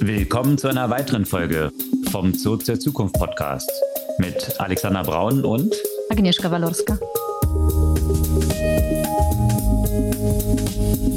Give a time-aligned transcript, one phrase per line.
[0.00, 1.72] Willkommen zu einer weiteren Folge
[2.10, 3.70] vom Zoo zur Zukunft Podcast
[4.18, 5.74] mit Alexander Braun und
[6.10, 6.98] Agnieszka Walorska.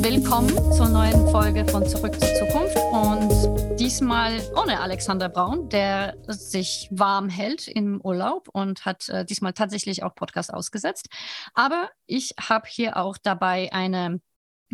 [0.02, 6.88] Willkommen zur neuen Folge von Zurück zur Zukunft und diesmal ohne Alexander Braun, der sich
[6.92, 11.08] warm hält im Urlaub und hat äh, diesmal tatsächlich auch Podcast ausgesetzt.
[11.54, 14.22] Aber ich habe hier auch dabei eine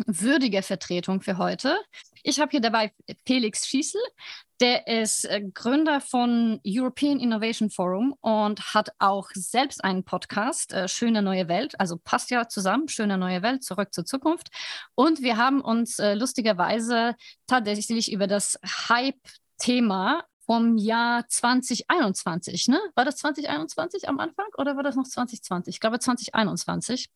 [0.06, 1.76] würdige Vertretung für heute.
[2.28, 2.92] Ich habe hier dabei
[3.24, 4.00] Felix Schießel,
[4.60, 10.88] der ist äh, Gründer von European Innovation Forum und hat auch selbst einen Podcast, äh,
[10.88, 14.48] Schöne neue Welt, also passt ja zusammen, Schöne neue Welt, zurück zur Zukunft.
[14.96, 17.14] Und wir haben uns äh, lustigerweise
[17.46, 22.80] tatsächlich über das Hype-Thema vom Jahr 2021, ne?
[22.96, 25.76] War das 2021 am Anfang oder war das noch 2020?
[25.76, 27.08] Ich glaube 2021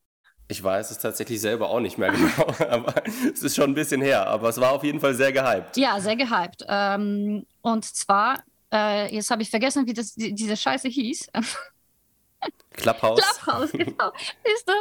[0.51, 4.01] ich weiß es tatsächlich selber auch nicht mehr genau, aber es ist schon ein bisschen
[4.01, 4.27] her.
[4.27, 5.77] Aber es war auf jeden Fall sehr gehypt.
[5.77, 6.65] Ja, sehr gehypt.
[6.67, 11.31] Ähm, und zwar, äh, jetzt habe ich vergessen, wie das, die, diese Scheiße hieß.
[12.73, 13.21] Clubhouse.
[13.21, 14.11] Clubhouse, genau.
[14.45, 14.73] Siehst du?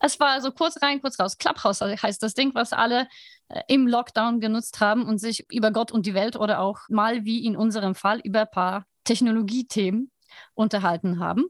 [0.00, 1.36] Es war so kurz rein, kurz raus.
[1.36, 3.08] Clubhouse heißt das Ding, was alle
[3.48, 7.24] äh, im Lockdown genutzt haben und sich über Gott und die Welt oder auch mal
[7.24, 10.10] wie in unserem Fall über ein paar Technologiethemen
[10.54, 11.46] unterhalten haben.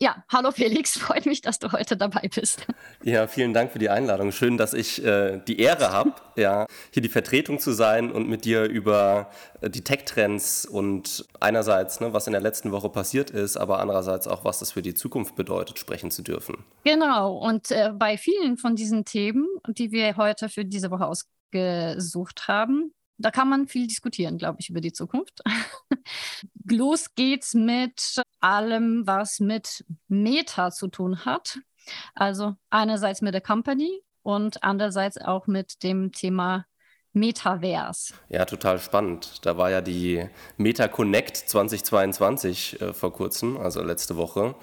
[0.00, 2.64] Ja, hallo Felix, freut mich, dass du heute dabei bist.
[3.02, 4.30] Ja, vielen Dank für die Einladung.
[4.30, 8.44] Schön, dass ich äh, die Ehre habe, ja, hier die Vertretung zu sein und mit
[8.44, 13.56] dir über äh, die Tech-Trends und einerseits, ne, was in der letzten Woche passiert ist,
[13.56, 16.64] aber andererseits auch, was das für die Zukunft bedeutet, sprechen zu dürfen.
[16.84, 22.46] Genau, und äh, bei vielen von diesen Themen, die wir heute für diese Woche ausgesucht
[22.46, 25.42] haben, da kann man viel diskutieren, glaube ich, über die Zukunft.
[26.70, 31.58] Los geht's mit allem, was mit Meta zu tun hat.
[32.14, 36.66] Also einerseits mit der Company und andererseits auch mit dem Thema
[37.12, 38.14] Metaverse.
[38.28, 39.44] Ja, total spannend.
[39.46, 44.54] Da war ja die Meta Connect 2022 äh, vor kurzem, also letzte Woche.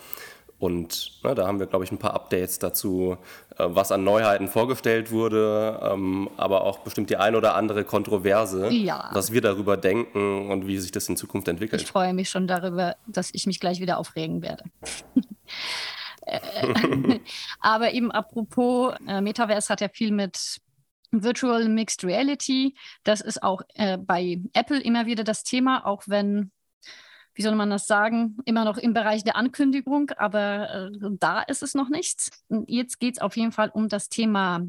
[0.57, 3.17] Und ne, da haben wir, glaube ich, ein paar Updates dazu,
[3.57, 8.69] äh, was an Neuheiten vorgestellt wurde, ähm, aber auch bestimmt die ein oder andere Kontroverse,
[8.71, 9.09] ja.
[9.11, 11.81] was wir darüber denken und wie sich das in Zukunft entwickelt.
[11.81, 14.63] Ich freue mich schon darüber, dass ich mich gleich wieder aufregen werde.
[16.27, 16.39] Äh,
[17.59, 20.59] aber eben apropos, äh, Metaverse hat ja viel mit
[21.11, 22.75] Virtual Mixed Reality.
[23.03, 26.51] Das ist auch äh, bei Apple immer wieder das Thema, auch wenn
[27.35, 31.63] wie soll man das sagen, immer noch im Bereich der Ankündigung, aber äh, da ist
[31.63, 32.31] es noch nichts.
[32.67, 34.65] Jetzt geht es auf jeden Fall um das Thema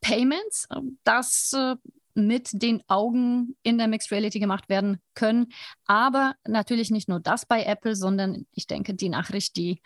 [0.00, 0.66] Payments,
[1.04, 1.76] das äh,
[2.14, 5.52] mit den Augen in der Mixed Reality gemacht werden können.
[5.86, 9.80] Aber natürlich nicht nur das bei Apple, sondern ich denke, die Nachricht, die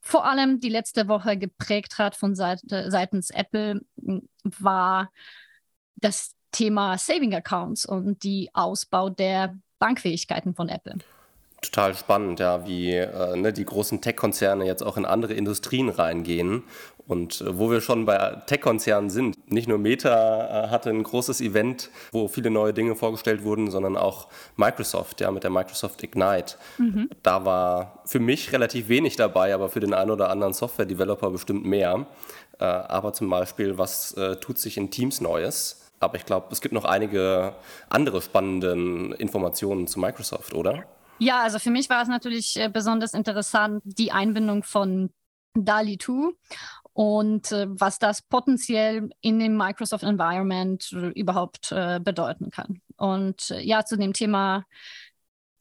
[0.00, 3.82] vor allem die letzte Woche geprägt hat von Seite, seitens Apple,
[4.42, 5.10] war
[5.96, 10.98] das Thema Saving Accounts und die Ausbau der Bankfähigkeiten von Apple
[11.62, 16.64] total spannend, ja, wie äh, ne, die großen Tech-Konzerne jetzt auch in andere Industrien reingehen.
[17.06, 21.40] Und äh, wo wir schon bei Tech-Konzernen sind, nicht nur Meta äh, hatte ein großes
[21.40, 26.56] Event, wo viele neue Dinge vorgestellt wurden, sondern auch Microsoft, ja, mit der Microsoft Ignite.
[26.78, 27.08] Mhm.
[27.22, 31.64] Da war für mich relativ wenig dabei, aber für den einen oder anderen Software-Developer bestimmt
[31.64, 32.06] mehr.
[32.58, 35.78] Äh, aber zum Beispiel, was äh, tut sich in Teams Neues?
[36.00, 37.54] Aber ich glaube, es gibt noch einige
[37.88, 40.84] andere spannende Informationen zu Microsoft, oder?
[41.22, 45.12] Ja, also für mich war es natürlich äh, besonders interessant, die Einbindung von
[45.54, 46.32] DALI 2
[46.94, 52.82] und äh, was das potenziell in dem Microsoft Environment äh, überhaupt bedeuten kann.
[52.96, 54.64] Und ja, zu dem Thema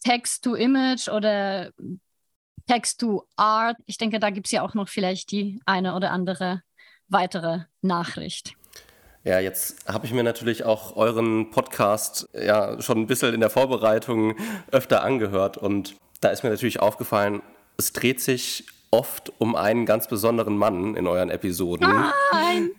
[0.03, 1.69] Text to Image oder
[2.65, 6.09] Text to Art, ich denke, da gibt es ja auch noch vielleicht die eine oder
[6.09, 6.63] andere
[7.07, 8.55] weitere Nachricht.
[9.23, 13.51] Ja, jetzt habe ich mir natürlich auch euren Podcast ja schon ein bisschen in der
[13.51, 14.35] Vorbereitung
[14.71, 17.41] öfter angehört und da ist mir natürlich aufgefallen,
[17.77, 21.87] es dreht sich oft um einen ganz besonderen Mann in euren Episoden.
[22.31, 22.71] Nein.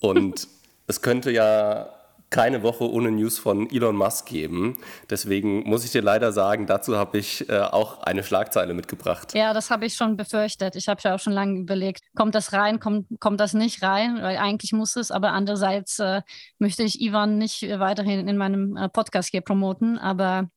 [0.00, 0.48] Und
[0.86, 1.88] es könnte ja
[2.30, 4.78] keine Woche ohne News von Elon Musk geben.
[5.10, 9.34] Deswegen muss ich dir leider sagen, dazu habe ich äh, auch eine Schlagzeile mitgebracht.
[9.34, 10.76] Ja, das habe ich schon befürchtet.
[10.76, 14.22] Ich habe ja auch schon lange überlegt, kommt das rein, kommt, kommt das nicht rein,
[14.22, 16.22] weil eigentlich muss es, aber andererseits äh,
[16.58, 19.98] möchte ich Ivan nicht weiterhin in meinem äh, Podcast hier promoten.
[19.98, 20.48] Aber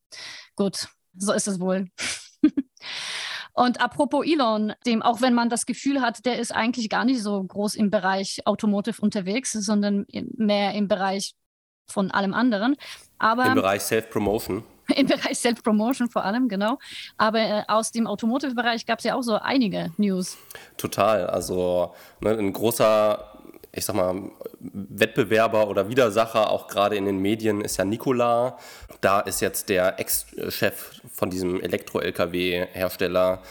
[0.55, 0.87] gut,
[1.17, 1.87] so ist es wohl.
[3.55, 7.21] Und apropos Elon, dem, auch wenn man das Gefühl hat, der ist eigentlich gar nicht
[7.21, 10.05] so groß im Bereich Automotive unterwegs, sondern
[10.37, 11.35] mehr im Bereich
[11.87, 12.75] von allem anderen.
[13.19, 14.63] Aber Im Bereich Self-Promotion.
[14.95, 16.77] Im Bereich Self-Promotion vor allem, genau.
[17.17, 20.37] Aber äh, aus dem Automotive-Bereich gab es ja auch so einige News.
[20.77, 21.27] Total.
[21.27, 23.33] Also ne, ein großer
[23.75, 28.59] ich sag mal, Wettbewerber oder Widersacher, auch gerade in den Medien, ist ja Nikola.
[29.01, 33.41] Da ist jetzt der Ex-Chef von diesem Elektro-Lkw-Hersteller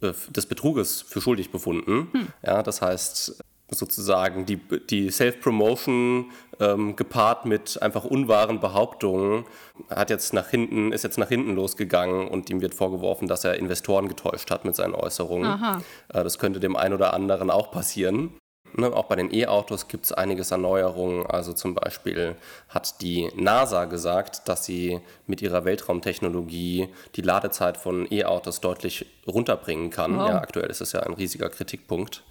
[0.00, 2.08] äh, des Betruges für schuldig befunden.
[2.12, 2.28] Hm.
[2.44, 6.30] Ja, das heißt, sozusagen die, die Self-Promotion
[6.60, 9.44] ähm, gepaart mit einfach unwahren Behauptungen
[9.90, 13.54] hat jetzt nach hinten, ist jetzt nach hinten losgegangen und ihm wird vorgeworfen, dass er
[13.54, 15.82] Investoren getäuscht hat mit seinen Äußerungen.
[16.08, 18.34] Äh, das könnte dem einen oder anderen auch passieren.
[18.76, 21.24] Ne, auch bei den E-Autos gibt es einiges an Neuerungen.
[21.26, 22.34] Also zum Beispiel
[22.68, 29.90] hat die NASA gesagt, dass sie mit ihrer Weltraumtechnologie die Ladezeit von E-Autos deutlich runterbringen
[29.90, 30.18] kann.
[30.18, 30.28] Wow.
[30.28, 32.24] Ja, aktuell ist es ja ein riesiger Kritikpunkt.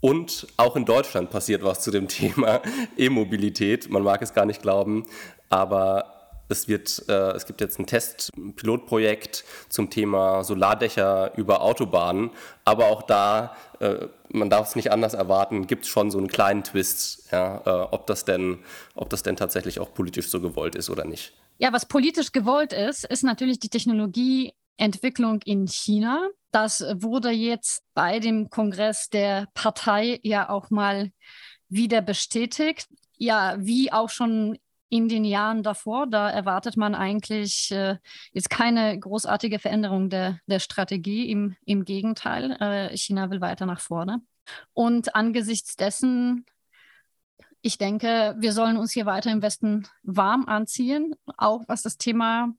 [0.00, 2.60] Und auch in Deutschland passiert was zu dem Thema
[2.96, 3.90] E-Mobilität.
[3.90, 5.04] Man mag es gar nicht glauben,
[5.48, 6.18] aber
[6.48, 12.30] es, wird, äh, es gibt jetzt ein Test, ein Pilotprojekt zum Thema Solardächer über Autobahnen.
[12.64, 16.28] Aber auch da, äh, man darf es nicht anders erwarten, gibt es schon so einen
[16.28, 18.60] kleinen Twist, ja, äh, ob, das denn,
[18.94, 21.34] ob das denn tatsächlich auch politisch so gewollt ist oder nicht.
[21.58, 26.28] Ja, was politisch gewollt ist, ist natürlich die Technologieentwicklung in China.
[26.50, 31.10] Das wurde jetzt bei dem Kongress der Partei ja auch mal
[31.68, 32.88] wieder bestätigt.
[33.18, 34.58] Ja, wie auch schon
[34.88, 36.06] in den Jahren davor.
[36.06, 37.96] Da erwartet man eigentlich äh,
[38.32, 41.30] jetzt keine großartige Veränderung der, der Strategie.
[41.30, 44.22] Im, Im Gegenteil, äh, China will weiter nach vorne.
[44.72, 46.46] Und angesichts dessen,
[47.60, 52.54] ich denke, wir sollen uns hier weiter im Westen warm anziehen, auch was das Thema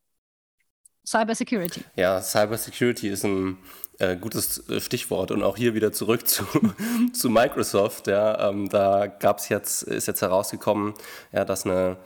[1.10, 1.84] Cybersecurity.
[1.96, 3.58] Ja, Cybersecurity ist ein
[3.98, 6.46] äh, gutes äh, Stichwort und auch hier wieder zurück zu,
[7.14, 8.06] zu Microsoft.
[8.06, 10.94] Ja, ähm, da gab es jetzt, ist jetzt herausgekommen,
[11.32, 11.98] ja, dass eine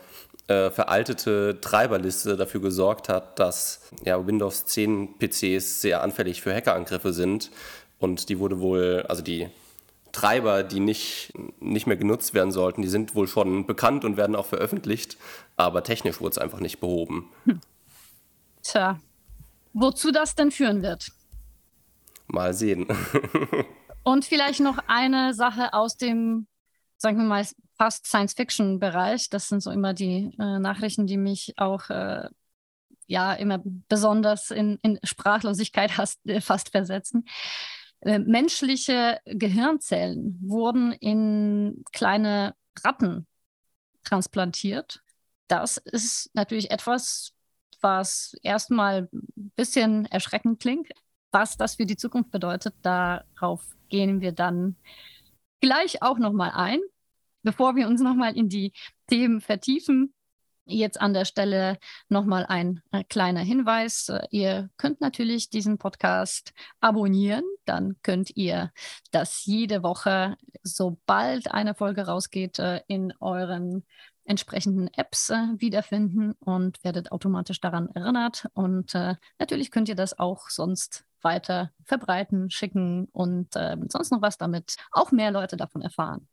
[0.47, 7.11] äh, veraltete Treiberliste dafür gesorgt hat, dass ja, Windows 10 PCs sehr anfällig für Hackerangriffe
[7.11, 7.51] sind.
[7.99, 9.49] Und die wurde wohl, also die
[10.13, 14.37] Treiber, die nicht, nicht mehr genutzt werden sollten, die sind wohl schon bekannt und werden
[14.37, 15.17] auch veröffentlicht,
[15.57, 17.29] aber technisch wurde es einfach nicht behoben.
[17.45, 17.59] Hm.
[18.63, 18.99] Tja,
[19.73, 21.11] wozu das denn führen wird?
[22.27, 22.87] Mal sehen.
[24.03, 26.47] und vielleicht noch eine Sache aus dem,
[26.97, 27.45] sagen wir mal,
[27.77, 29.29] fast Science-Fiction-Bereich.
[29.29, 32.29] Das sind so immer die äh, Nachrichten, die mich auch äh,
[33.07, 37.25] ja immer besonders in, in Sprachlosigkeit hast, äh, fast versetzen.
[38.01, 43.27] Äh, menschliche Gehirnzellen wurden in kleine Ratten
[44.03, 45.01] transplantiert.
[45.47, 47.32] Das ist natürlich etwas,
[47.83, 50.89] was erstmal ein bisschen erschreckend klingt.
[51.31, 54.75] Was das für die Zukunft bedeutet, darauf gehen wir dann
[55.61, 56.79] gleich auch nochmal ein.
[57.43, 58.71] Bevor wir uns nochmal in die
[59.07, 60.13] Themen vertiefen,
[60.65, 61.77] Jetzt an der Stelle
[62.07, 64.07] nochmal ein äh, kleiner Hinweis.
[64.07, 67.43] Äh, ihr könnt natürlich diesen Podcast abonnieren.
[67.65, 68.71] Dann könnt ihr
[69.11, 73.85] das jede Woche, sobald eine Folge rausgeht, äh, in euren
[74.25, 78.47] entsprechenden Apps wiederfinden und werdet automatisch daran erinnert.
[78.53, 78.93] Und
[79.39, 85.11] natürlich könnt ihr das auch sonst weiter verbreiten, schicken und sonst noch was, damit auch
[85.11, 86.27] mehr Leute davon erfahren.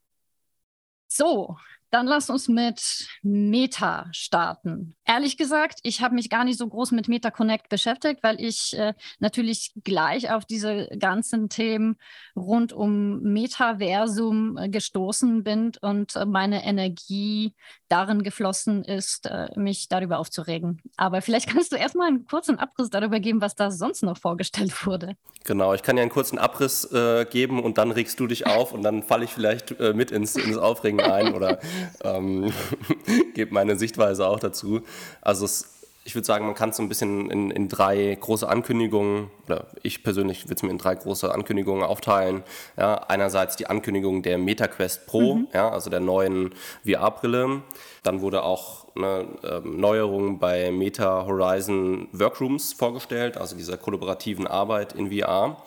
[1.09, 1.57] So,
[1.91, 4.95] dann lass uns mit Meta starten.
[5.05, 8.77] Ehrlich gesagt, ich habe mich gar nicht so groß mit Meta Connect beschäftigt, weil ich
[8.79, 11.97] äh, natürlich gleich auf diese ganzen Themen
[12.37, 17.55] rund um Metaversum äh, gestoßen bin und äh, meine Energie
[17.89, 20.81] darin geflossen ist, äh, mich darüber aufzuregen.
[20.97, 24.87] Aber vielleicht kannst du erstmal einen kurzen Abriss darüber geben, was da sonst noch vorgestellt
[24.87, 25.17] wurde.
[25.45, 28.73] Genau, ich kann ja einen kurzen Abriss äh, geben und dann regst du dich auf
[28.73, 31.59] und dann falle ich vielleicht äh, mit ins, ins Aufregen ein oder
[32.05, 32.53] ähm,
[33.35, 34.83] gebe meine Sichtweise auch dazu.
[35.21, 38.49] Also es, ich würde sagen, man kann es so ein bisschen in, in, drei große
[38.49, 42.43] Ankündigungen, oder ich persönlich würde es mir in drei große Ankündigungen aufteilen.
[42.77, 45.49] Ja, einerseits die Ankündigung der MetaQuest Pro, mhm.
[45.53, 47.63] ja, also der neuen VR-Brille.
[48.03, 54.95] Dann wurde auch eine ähm, Neuerung bei Meta Horizon Workrooms vorgestellt, also dieser kollaborativen Arbeit
[54.95, 55.63] in VR.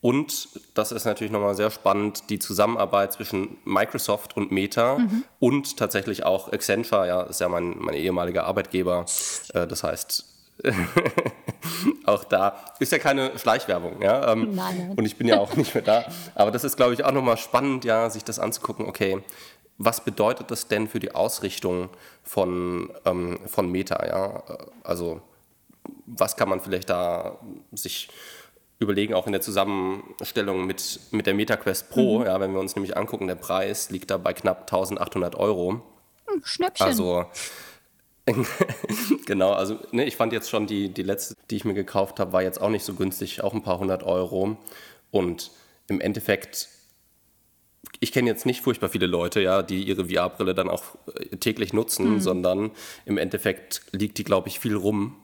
[0.00, 5.24] Und das ist natürlich nochmal sehr spannend, die Zusammenarbeit zwischen Microsoft und Meta mhm.
[5.40, 9.06] und tatsächlich auch Accenture, ja, ist ja mein, mein ehemaliger Arbeitgeber.
[9.54, 10.24] Äh, das heißt,
[12.04, 14.32] auch da ist ja keine Schleichwerbung, ja.
[14.32, 16.04] Ähm, nein, Und ich bin ja auch nicht mehr da.
[16.36, 19.22] Aber das ist, glaube ich, auch nochmal spannend, ja, sich das anzugucken, okay,
[19.78, 21.88] was bedeutet das denn für die Ausrichtung
[22.22, 24.42] von, ähm, von Meta, ja?
[24.84, 25.22] Also
[26.06, 27.38] was kann man vielleicht da
[27.72, 28.08] sich
[28.78, 32.26] überlegen, auch in der Zusammenstellung mit, mit der MetaQuest Pro, mhm.
[32.26, 35.82] ja, wenn wir uns nämlich angucken, der Preis liegt da bei knapp 1800 Euro.
[36.26, 36.86] Hm, Schnäppchen.
[36.86, 37.26] Also,
[39.26, 42.32] genau, also ne, ich fand jetzt schon die, die letzte, die ich mir gekauft habe,
[42.32, 44.58] war jetzt auch nicht so günstig, auch ein paar hundert Euro.
[45.10, 45.50] Und
[45.88, 46.68] im Endeffekt
[48.00, 51.72] ich kenne jetzt nicht furchtbar viele Leute, ja, die ihre VR-Brille dann auch äh, täglich
[51.72, 52.20] nutzen, mhm.
[52.20, 52.70] sondern
[53.04, 55.16] im Endeffekt liegt die, glaube ich, viel rum.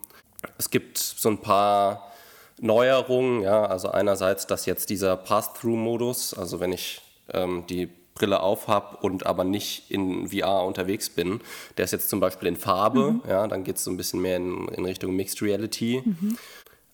[0.58, 2.13] Es gibt so ein paar
[2.60, 7.00] Neuerungen, ja, also einerseits, dass jetzt dieser Pass-Through-Modus, also wenn ich
[7.32, 11.40] ähm, die Brille auf habe und aber nicht in VR unterwegs bin,
[11.76, 13.22] der ist jetzt zum Beispiel in Farbe, mhm.
[13.28, 16.02] ja, dann geht es so ein bisschen mehr in, in Richtung Mixed Reality.
[16.04, 16.38] Mhm.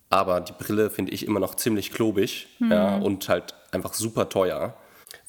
[0.08, 2.72] Aber die Brille finde ich immer noch ziemlich klobig mhm.
[2.72, 4.74] ja, und halt einfach super teuer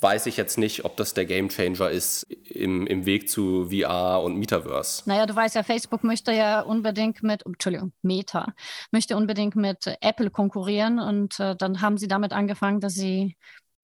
[0.01, 4.37] weiß ich jetzt nicht, ob das der Gamechanger ist im, im Weg zu VR und
[4.37, 5.03] Metaverse.
[5.05, 8.53] Naja, du weißt ja, Facebook möchte ja unbedingt mit, Entschuldigung, Meta,
[8.91, 13.37] möchte unbedingt mit Apple konkurrieren und äh, dann haben sie damit angefangen, dass sie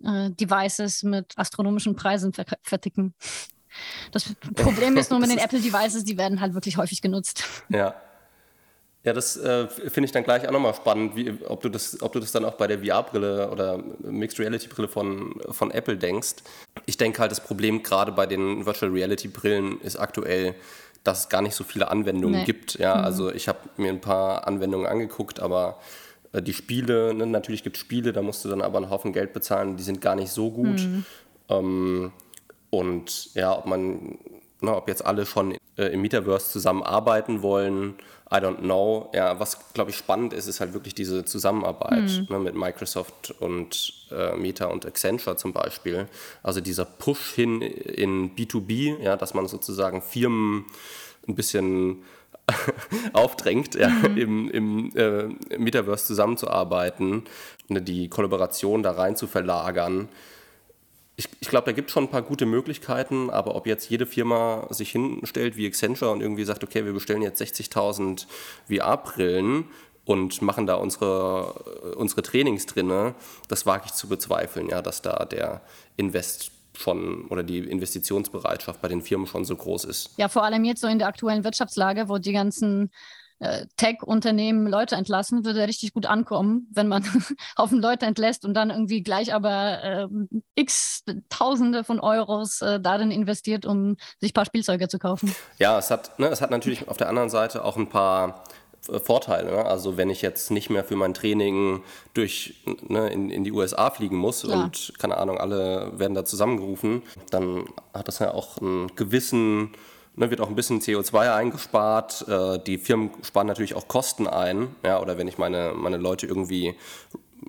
[0.04, 3.14] äh, Devices mit astronomischen Preisen ver verticken.
[4.12, 7.44] Das Problem ist nur mit den Apple-Devices, die werden halt wirklich häufig genutzt.
[7.70, 7.96] Ja,
[9.08, 12.12] ja, das äh, finde ich dann gleich auch nochmal spannend, wie, ob, du das, ob
[12.12, 16.36] du das dann auch bei der VR-Brille oder Mixed Reality-Brille von, von Apple denkst.
[16.86, 20.56] Ich denke halt, das Problem gerade bei den Virtual Reality-Brillen ist aktuell,
[21.06, 22.46] dass es gar nicht so viele Anwendungen nee.
[22.46, 22.80] gibt.
[22.80, 23.04] Ja, mhm.
[23.06, 25.80] also ich habe mir ein paar Anwendungen angeguckt, aber
[26.34, 29.14] äh, die Spiele, ne, natürlich gibt es Spiele, da musst du dann aber einen Haufen
[29.14, 30.82] Geld bezahlen, die sind gar nicht so gut.
[30.82, 31.06] Mhm.
[31.48, 32.12] Ähm,
[32.72, 34.18] und ja, ob man,
[34.62, 37.96] na, ob jetzt alle schon äh, im Metaverse zusammenarbeiten wollen,
[38.30, 39.10] I don't know.
[39.14, 42.28] Ja, was glaube ich spannend ist, ist halt wirklich diese Zusammenarbeit mhm.
[42.30, 46.08] ne, mit Microsoft und äh, Meta und Accenture zum Beispiel.
[46.44, 50.66] Also dieser Push hin in B2B, ja, dass man sozusagen Firmen
[51.28, 52.04] ein bisschen
[53.14, 54.18] aufdrängt, ja, mhm.
[54.18, 57.24] im, im äh, Metaverse zusammenzuarbeiten,
[57.70, 60.10] ne, die Kollaboration da rein zu verlagern
[61.18, 64.06] ich, ich glaube, da gibt es schon ein paar gute Möglichkeiten, aber ob jetzt jede
[64.06, 68.28] Firma sich hinstellt wie Accenture und irgendwie sagt, okay, wir bestellen jetzt 60.000
[68.68, 69.66] VR-Brillen
[70.06, 71.54] und machen da unsere,
[71.96, 73.16] unsere Trainings drin,
[73.48, 75.62] das wage ich zu bezweifeln, ja, dass da der
[75.98, 80.12] Invest schon oder die Investitionsbereitschaft bei den Firmen schon so groß ist.
[80.18, 82.90] Ja, vor allem jetzt so in der aktuellen Wirtschaftslage, wo die ganzen äh,
[83.78, 87.04] Tech-Unternehmen Leute entlassen, würde richtig gut ankommen, wenn man
[87.58, 90.08] Haufen Leute entlässt und dann irgendwie gleich aber äh,
[90.56, 95.34] x Tausende von Euros äh, darin investiert, um sich ein paar Spielzeuge zu kaufen.
[95.60, 98.44] Ja, es hat, ne, es hat natürlich auf der anderen Seite auch ein paar
[98.90, 99.52] äh, Vorteile.
[99.52, 99.66] Ne?
[99.66, 103.90] Also wenn ich jetzt nicht mehr für mein Training durch ne, in, in die USA
[103.92, 104.66] fliegen muss Klar.
[104.66, 109.74] und keine Ahnung, alle werden da zusammengerufen, dann hat das ja auch einen gewissen
[110.20, 112.28] Ne, wird auch ein bisschen CO2 eingespart.
[112.28, 114.76] Äh, die Firmen sparen natürlich auch Kosten ein.
[114.84, 116.74] Ja, oder wenn ich meine, meine Leute irgendwie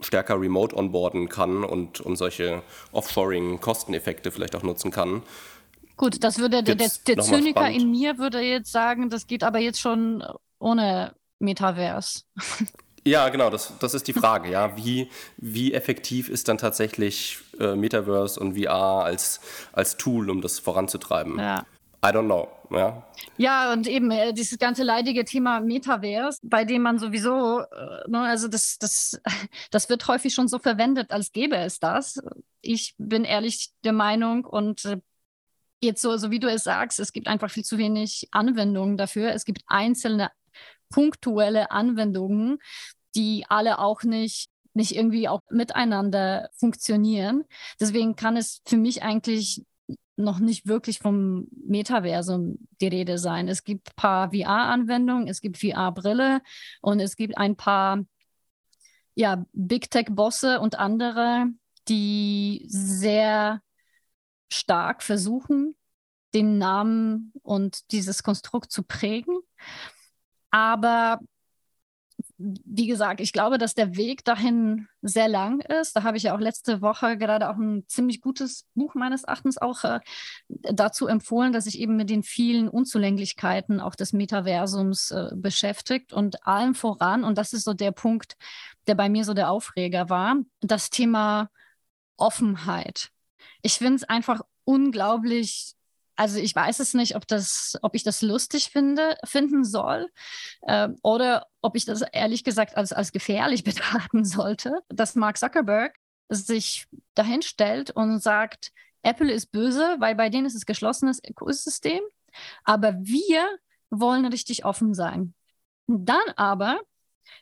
[0.03, 5.23] stärker remote onboarden kann und, und solche Offshoring-Kosteneffekte vielleicht auch nutzen kann.
[5.97, 9.61] Gut, das würde der, der, der Zyniker in mir würde jetzt sagen, das geht aber
[9.61, 10.23] jetzt schon
[10.59, 12.23] ohne Metaverse.
[13.05, 14.77] Ja, genau, das, das ist die Frage, ja.
[14.77, 15.09] Wie,
[15.39, 19.41] wie effektiv ist dann tatsächlich äh, Metaverse und VR als,
[19.73, 21.39] als Tool, um das voranzutreiben?
[21.39, 21.65] Ja.
[22.05, 22.49] I don't know.
[22.71, 23.07] Ja,
[23.39, 28.21] ja und eben äh, dieses ganze leidige Thema Metaverse, bei dem man sowieso, äh, ne,
[28.21, 29.21] also das, das,
[29.71, 32.21] das wird häufig schon so verwendet, als gäbe es das.
[32.61, 35.01] Ich bin ehrlich der Meinung und äh,
[35.81, 39.33] jetzt so, so wie du es sagst, es gibt einfach viel zu wenig Anwendungen dafür.
[39.33, 40.31] Es gibt einzelne
[40.91, 42.59] punktuelle Anwendungen,
[43.15, 47.45] die alle auch nicht nicht irgendwie auch miteinander funktionieren.
[47.81, 49.65] Deswegen kann es für mich eigentlich
[50.19, 53.49] noch nicht wirklich vom Metaversum die Rede sein.
[53.49, 56.43] Es gibt ein paar VR-Anwendungen, es gibt VR-Brille
[56.81, 58.05] und es gibt ein paar
[59.15, 61.47] ja, Big Tech-Bosse und andere,
[61.89, 63.61] die sehr
[64.53, 65.77] stark versuchen,
[66.35, 69.39] den Namen und dieses Konstrukt zu prägen.
[70.51, 71.21] Aber
[72.39, 75.97] wie gesagt, ich glaube, dass der Weg dahin sehr lang ist.
[75.97, 79.59] Da habe ich ja auch letzte Woche gerade auch ein ziemlich gutes Buch meines Erachtens
[79.59, 79.99] auch äh,
[80.49, 86.47] dazu empfohlen, dass sich eben mit den vielen Unzulänglichkeiten auch des Metaversums äh, beschäftigt und
[86.47, 88.37] allem voran, und das ist so der Punkt,
[88.87, 91.51] der bei mir so der Aufreger war, das Thema
[92.17, 93.11] Offenheit.
[93.63, 95.75] Ich finde es einfach unglaublich
[96.19, 100.11] also ich weiß es nicht, ob, das, ob ich das lustig finde, finden soll
[100.63, 105.97] äh, oder ob ich das ehrlich gesagt als, als gefährlich betrachten sollte, dass Mark Zuckerberg
[106.29, 108.73] sich dahin stellt und sagt,
[109.03, 112.01] Apple ist böse, weil bei denen ist es geschlossenes Ökosystem,
[112.65, 113.49] aber wir
[113.91, 115.35] wollen richtig offen sein.
[115.87, 116.81] Dann aber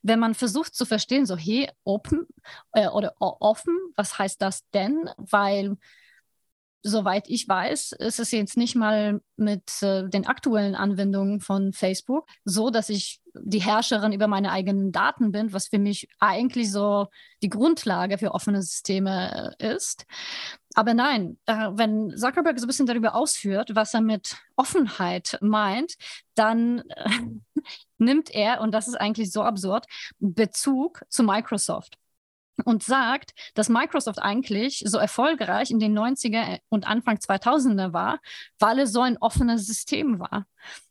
[0.02, 2.26] wenn man versucht zu verstehen, so hey, open
[2.72, 5.08] äh, oder offen, was heißt das denn?
[5.16, 5.78] Weil
[6.86, 12.28] soweit ich weiß, ist es jetzt nicht mal mit äh, den aktuellen Anwendungen von Facebook
[12.44, 17.08] so, dass ich die Herrscherin über meine eigenen Daten bin, was für mich eigentlich so
[17.42, 20.06] die Grundlage für offene Systeme äh, ist.
[20.74, 25.94] Aber nein, äh, wenn Zuckerberg so ein bisschen darüber ausführt, was er mit Offenheit meint,
[26.34, 27.10] dann äh,
[27.98, 29.86] nimmt er, und das ist eigentlich so absurd,
[30.18, 31.98] Bezug zu Microsoft
[32.64, 38.20] und sagt, dass Microsoft eigentlich so erfolgreich in den 90er und Anfang 2000er war,
[38.58, 40.46] weil es so ein offenes System war.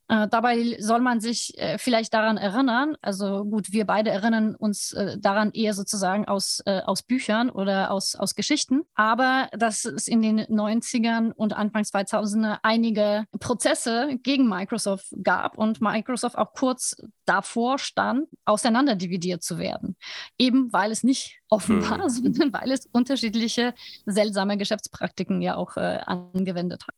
[0.07, 4.93] Äh, dabei soll man sich äh, vielleicht daran erinnern, also gut, wir beide erinnern uns
[4.93, 10.07] äh, daran eher sozusagen aus, äh, aus Büchern oder aus, aus Geschichten, aber dass es
[10.07, 16.95] in den 90ern und Anfang 2000er einige Prozesse gegen Microsoft gab und Microsoft auch kurz
[17.25, 19.95] davor stand, auseinanderdividiert zu werden.
[20.38, 22.09] Eben weil es nicht offen war, hm.
[22.09, 23.74] sondern weil es unterschiedliche
[24.05, 26.95] seltsame Geschäftspraktiken ja auch äh, angewendet hat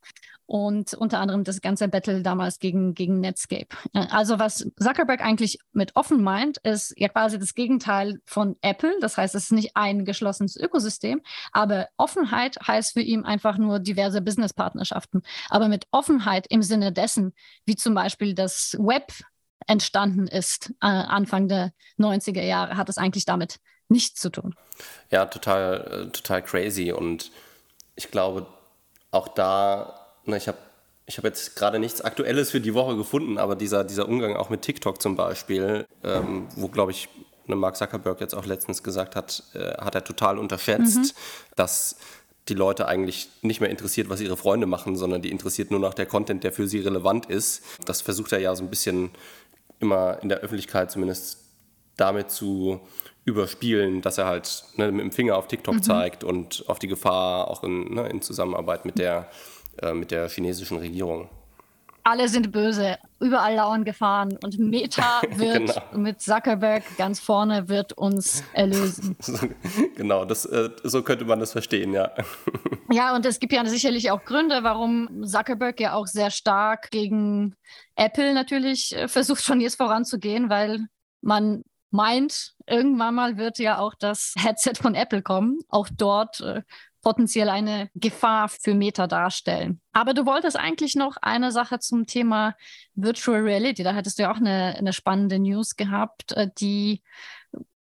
[0.48, 3.68] und unter anderem das ganze Battle damals gegen, gegen Netscape.
[3.94, 8.96] Also was Zuckerberg eigentlich mit offen meint, ist ja quasi das Gegenteil von Apple.
[9.02, 13.80] Das heißt, es ist nicht ein geschlossenes Ökosystem, aber Offenheit heißt für ihn einfach nur
[13.80, 15.22] diverse Businesspartnerschaften.
[15.50, 17.34] Aber mit Offenheit im Sinne dessen,
[17.66, 19.12] wie zum Beispiel das Web
[19.68, 23.58] entstanden ist, äh, Anfang der 90er Jahre, hat es eigentlich damit
[23.90, 24.56] nichts zu tun.
[25.12, 26.94] Ja, total, äh, total crazy.
[26.94, 27.32] Und
[27.96, 28.48] ich glaube,
[29.12, 30.58] auch da na, ich habe
[31.10, 34.50] ich hab jetzt gerade nichts Aktuelles für die Woche gefunden, aber dieser, dieser Umgang auch
[34.50, 37.08] mit TikTok zum Beispiel, ähm, wo, glaube ich,
[37.46, 41.12] ne, Mark Zuckerberg jetzt auch letztens gesagt hat, äh, hat er total unterschätzt, mhm.
[41.56, 41.96] dass
[42.50, 45.94] die Leute eigentlich nicht mehr interessiert, was ihre Freunde machen, sondern die interessiert nur noch
[45.94, 47.64] der Content, der für sie relevant ist.
[47.86, 49.12] Das versucht er ja so ein bisschen
[49.80, 51.40] immer in der Öffentlichkeit zumindest
[51.96, 52.82] damit zu
[53.26, 55.84] überspielen, dass er halt ne, mit dem Finger auf TikTok mhm.
[55.84, 59.30] zeigt und auf die Gefahr auch in, ne, in Zusammenarbeit mit der
[59.82, 61.30] äh, mit der chinesischen Regierung.
[62.04, 65.98] Alle sind böse, überall lauern Gefahren und Meta wird genau.
[65.98, 69.18] mit Zuckerberg ganz vorne wird uns erlösen.
[69.98, 72.12] genau, das, äh, so könnte man das verstehen, ja.
[72.92, 77.56] ja, und es gibt ja sicherlich auch Gründe, warum Zuckerberg ja auch sehr stark gegen
[77.98, 80.88] Apple natürlich äh, versucht schon jetzt voranzugehen, weil
[81.22, 85.60] man meint, irgendwann mal wird ja auch das Headset von Apple kommen.
[85.68, 86.62] Auch dort äh,
[87.08, 89.80] potenziell eine Gefahr für Meta darstellen.
[89.94, 92.54] Aber du wolltest eigentlich noch eine Sache zum Thema
[92.96, 93.82] Virtual Reality.
[93.82, 97.02] Da hattest du ja auch eine, eine spannende News gehabt, äh, die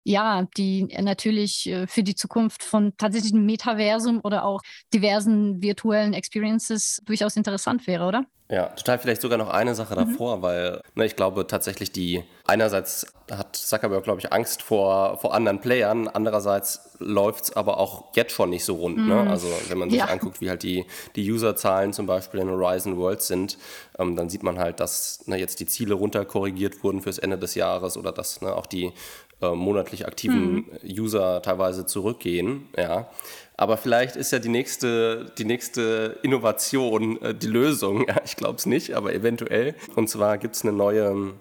[0.09, 4.63] ja, die natürlich äh, für die Zukunft von tatsächlichen Metaversum oder auch
[4.95, 8.25] diversen virtuellen Experiences durchaus interessant wäre, oder?
[8.51, 10.11] Ja, total vielleicht sogar noch eine Sache mhm.
[10.11, 15.35] davor, weil ne, ich glaube tatsächlich die, einerseits hat Zuckerberg, glaube ich, Angst vor, vor
[15.35, 18.97] anderen Playern, andererseits läuft es aber auch jetzt schon nicht so rund.
[18.97, 19.03] Ne?
[19.03, 19.25] Mhm.
[19.25, 19.31] Ne?
[19.31, 20.07] Also wenn man sich ja.
[20.07, 23.59] anguckt, wie halt die, die Userzahlen zum Beispiel in Horizon Worlds sind,
[23.99, 27.55] ähm, dann sieht man halt, dass ne, jetzt die Ziele runterkorrigiert wurden fürs Ende des
[27.55, 28.95] Jahres oder dass ne, auch die
[29.41, 30.67] äh, monatlich aktiven mhm.
[30.85, 32.69] User teilweise zurückgehen.
[32.77, 33.09] Ja.
[33.57, 38.05] Aber vielleicht ist ja die nächste, die nächste Innovation äh, die Lösung.
[38.09, 39.75] Ja, ich glaube es nicht, aber eventuell.
[39.97, 41.35] Und zwar gibt es eine neue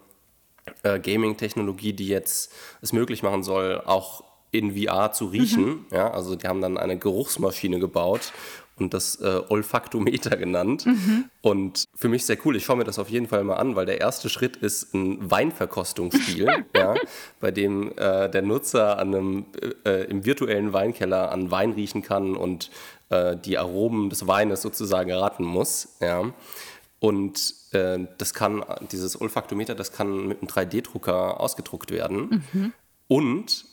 [0.83, 5.65] äh, Gaming-Technologie, die jetzt es möglich machen soll, auch in VR zu riechen.
[5.65, 5.85] Mhm.
[5.91, 8.31] Ja, also die haben dann eine Geruchsmaschine gebaut
[8.79, 10.85] und das äh, Olfaktometer genannt.
[10.85, 11.25] Mhm.
[11.41, 12.55] Und für mich sehr cool.
[12.55, 15.29] Ich schaue mir das auf jeden Fall mal an, weil der erste Schritt ist ein
[15.29, 16.95] Weinverkostungsspiel, ja,
[17.39, 19.45] bei dem äh, der Nutzer an einem,
[19.85, 22.69] äh, im virtuellen Weinkeller an Wein riechen kann und
[23.09, 25.97] äh, die Aromen des Weines sozusagen raten muss.
[26.01, 26.31] Ja.
[26.99, 32.43] Und äh, das kann, dieses Olfaktometer, das kann mit einem 3D-Drucker ausgedruckt werden.
[32.51, 32.73] Mhm.
[33.07, 33.65] Und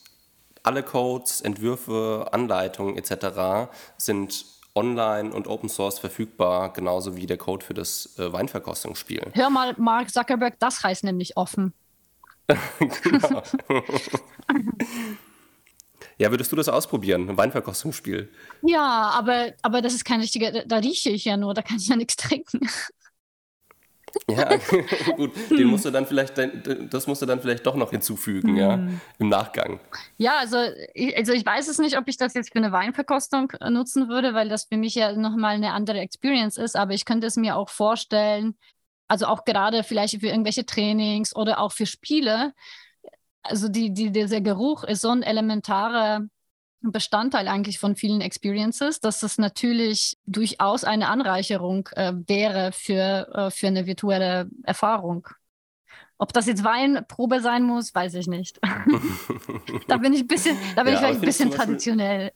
[0.63, 3.71] alle Codes, Entwürfe, Anleitungen etc.
[3.97, 9.31] sind online und Open Source verfügbar, genauso wie der Code für das äh, Weinverkostungsspiel.
[9.33, 11.73] Hör mal, Mark Zuckerberg, das heißt nämlich offen.
[13.03, 13.43] genau.
[16.17, 18.31] Ja, würdest du das ausprobieren, ein Weinverkostungsspiel?
[18.63, 21.89] Ja, aber, aber das ist kein richtiger, da rieche ich ja nur, da kann ich
[21.89, 22.61] ja nichts trinken.
[24.29, 24.49] Ja,
[25.17, 26.35] gut, den musst du dann vielleicht,
[26.93, 28.57] das musst du dann vielleicht doch noch hinzufügen, hm.
[28.57, 28.75] ja,
[29.19, 29.81] im Nachgang.
[30.17, 30.59] Ja, also
[30.95, 34.09] ich, also ich weiß es nicht, ob ich das jetzt für eine Weinverkostung äh, nutzen
[34.09, 37.37] würde, weil das für mich ja nochmal eine andere Experience ist, aber ich könnte es
[37.37, 38.57] mir auch vorstellen,
[39.09, 42.53] also auch gerade vielleicht für irgendwelche Trainings oder auch für Spiele,
[43.45, 46.23] also die, die, dieser Geruch ist so ein elementarer
[46.93, 53.51] Bestandteil eigentlich von vielen Experiences, dass es natürlich durchaus eine Anreicherung äh, wäre für, äh,
[53.51, 55.29] für eine virtuelle Erfahrung.
[56.19, 58.61] Ob das jetzt Weinprobe sein muss, weiß ich nicht.
[59.89, 62.33] da bin ich ein bisschen, da bin ja, ich vielleicht ein bisschen traditionell.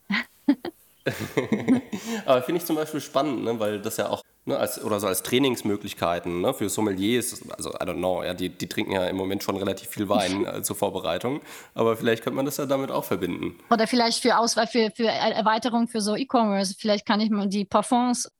[2.26, 5.06] Aber finde ich zum Beispiel spannend, ne, weil das ja auch ne, als, oder so
[5.06, 9.16] als Trainingsmöglichkeiten ne, für Sommeliers, also I don't know, ja, die, die trinken ja im
[9.16, 11.40] Moment schon relativ viel Wein äh, zur Vorbereitung,
[11.74, 13.58] aber vielleicht könnte man das ja damit auch verbinden.
[13.70, 17.64] Oder vielleicht für Auswahl, für, für Erweiterung für so E-Commerce, vielleicht kann ich mal die
[17.64, 18.30] Parfums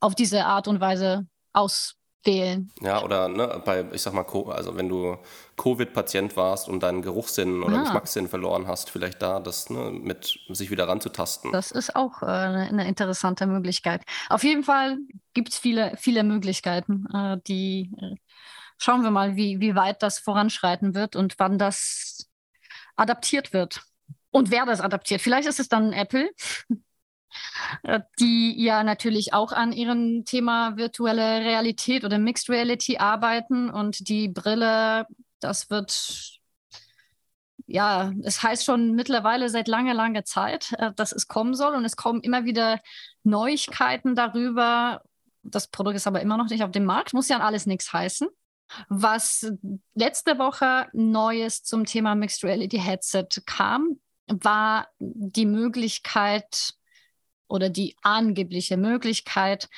[0.00, 2.70] auf diese Art und Weise aus wählen.
[2.80, 5.16] Ja, oder ne, bei, ich sag mal, also wenn du
[5.56, 7.80] Covid-Patient warst und deinen Geruchssinn oder ah.
[7.82, 11.52] Geschmackssinn verloren hast, vielleicht da das ne, mit sich wieder ranzutasten.
[11.52, 14.02] Das ist auch äh, eine interessante Möglichkeit.
[14.28, 14.98] Auf jeden Fall
[15.34, 18.14] gibt es viele, viele Möglichkeiten, äh, die äh,
[18.78, 22.28] schauen wir mal, wie, wie weit das voranschreiten wird und wann das
[22.96, 23.82] adaptiert wird.
[24.32, 25.20] Und wer das adaptiert.
[25.20, 26.30] Vielleicht ist es dann Apple.
[27.82, 34.08] Äh, die ja natürlich auch an ihrem Thema virtuelle Realität oder Mixed Reality arbeiten und
[34.08, 35.06] die Brille,
[35.40, 36.40] das wird
[37.66, 41.84] ja, es heißt schon mittlerweile seit langer, langer Zeit, äh, dass es kommen soll und
[41.84, 42.80] es kommen immer wieder
[43.22, 45.02] Neuigkeiten darüber.
[45.42, 47.92] Das Produkt ist aber immer noch nicht auf dem Markt, muss ja an alles nichts
[47.92, 48.28] heißen.
[48.88, 49.52] Was
[49.94, 56.74] letzte Woche Neues zum Thema Mixed Reality Headset kam, war die Möglichkeit,
[57.50, 59.68] oder die angebliche Möglichkeit,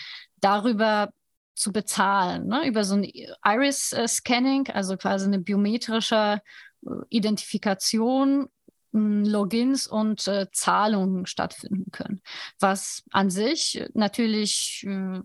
[0.41, 1.13] darüber
[1.55, 2.67] zu bezahlen, ne?
[2.67, 3.05] über so ein
[3.45, 6.41] Iris-Scanning, also quasi eine biometrische
[6.87, 8.49] äh, Identifikation,
[8.95, 12.21] Logins und äh, Zahlungen stattfinden können,
[12.61, 15.21] was an sich natürlich äh,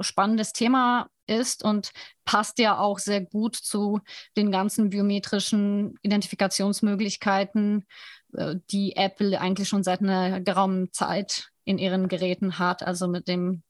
[0.00, 1.92] spannendes Thema ist und
[2.26, 4.00] passt ja auch sehr gut zu
[4.36, 7.86] den ganzen biometrischen Identifikationsmöglichkeiten,
[8.34, 13.28] äh, die Apple eigentlich schon seit einer geraumen Zeit in ihren Geräten hat, also mit
[13.28, 13.62] dem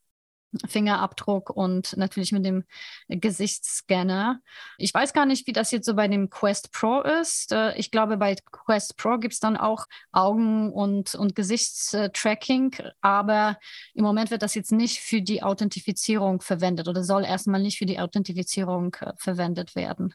[0.69, 2.65] Fingerabdruck und natürlich mit dem
[3.09, 4.41] Gesichtsscanner.
[4.77, 7.53] Ich weiß gar nicht, wie das jetzt so bei dem Quest Pro ist.
[7.53, 13.59] Äh, ich glaube, bei Quest Pro gibt es dann auch Augen- und, und Gesichtstracking, aber
[13.95, 17.87] im Moment wird das jetzt nicht für die Authentifizierung verwendet oder soll erstmal nicht für
[17.87, 20.15] die Authentifizierung äh, verwendet werden.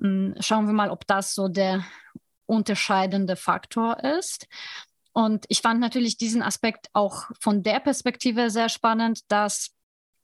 [0.00, 1.84] Hm, schauen wir mal, ob das so der
[2.46, 4.46] unterscheidende Faktor ist.
[5.18, 9.72] Und ich fand natürlich diesen Aspekt auch von der Perspektive sehr spannend, dass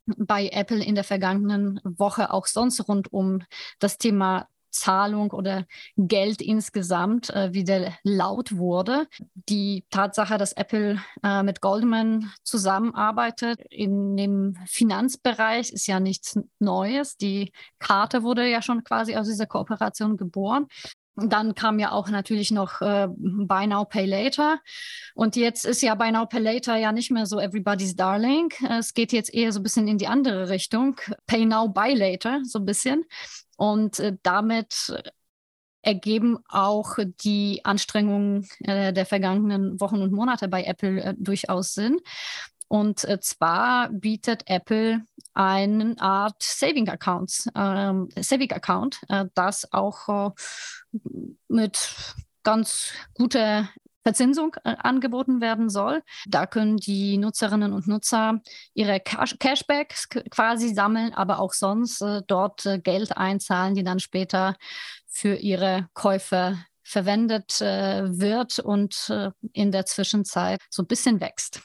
[0.07, 3.42] bei Apple in der vergangenen Woche auch sonst rund um
[3.80, 9.09] das Thema Zahlung oder Geld insgesamt äh, wieder laut wurde.
[9.48, 17.16] Die Tatsache, dass Apple äh, mit Goldman zusammenarbeitet in dem Finanzbereich, ist ja nichts Neues.
[17.16, 20.68] Die Karte wurde ja schon quasi aus dieser Kooperation geboren.
[21.16, 24.59] Dann kam ja auch natürlich noch äh, Buy Now, Pay Later.
[25.14, 28.53] Und jetzt ist ja Buy Now, Pay Later ja nicht mehr so everybody's darling.
[28.68, 30.96] Es geht jetzt eher so ein bisschen in die andere Richtung.
[31.27, 33.05] Pay Now, Buy Later, so ein bisschen.
[33.57, 34.92] Und äh, damit
[35.85, 41.98] ergeben auch die Anstrengungen äh, der vergangenen Wochen und Monate bei Apple äh, durchaus Sinn.
[42.74, 50.08] Und äh, zwar bietet Apple eine Art Saving Accounts, ähm, Saving Account, äh, das auch
[50.08, 50.98] äh,
[51.46, 51.94] mit
[52.42, 53.68] ganz guter
[54.02, 56.02] Verzinsung äh, angeboten werden soll.
[56.26, 58.40] Da können die Nutzerinnen und Nutzer
[58.72, 64.00] ihre Cash Cashbacks quasi sammeln, aber auch sonst äh, dort äh, Geld einzahlen, die dann
[64.00, 64.56] später
[65.06, 69.10] für ihre Käufe verwendet wird und
[69.52, 71.62] in der Zwischenzeit so ein bisschen wächst.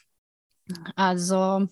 [0.96, 1.68] Also